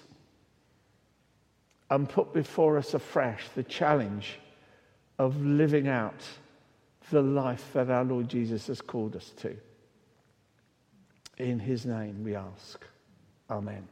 and 1.90 2.08
put 2.08 2.32
before 2.32 2.78
us 2.78 2.94
afresh 2.94 3.48
the 3.54 3.62
challenge 3.62 4.38
of 5.18 5.40
living 5.44 5.86
out 5.86 6.22
the 7.10 7.22
life 7.22 7.70
that 7.72 7.90
our 7.90 8.04
Lord 8.04 8.28
Jesus 8.28 8.66
has 8.68 8.80
called 8.80 9.14
us 9.14 9.30
to. 9.38 9.56
In 11.36 11.58
his 11.58 11.84
name 11.84 12.24
we 12.24 12.34
ask. 12.34 12.84
Amen. 13.50 13.88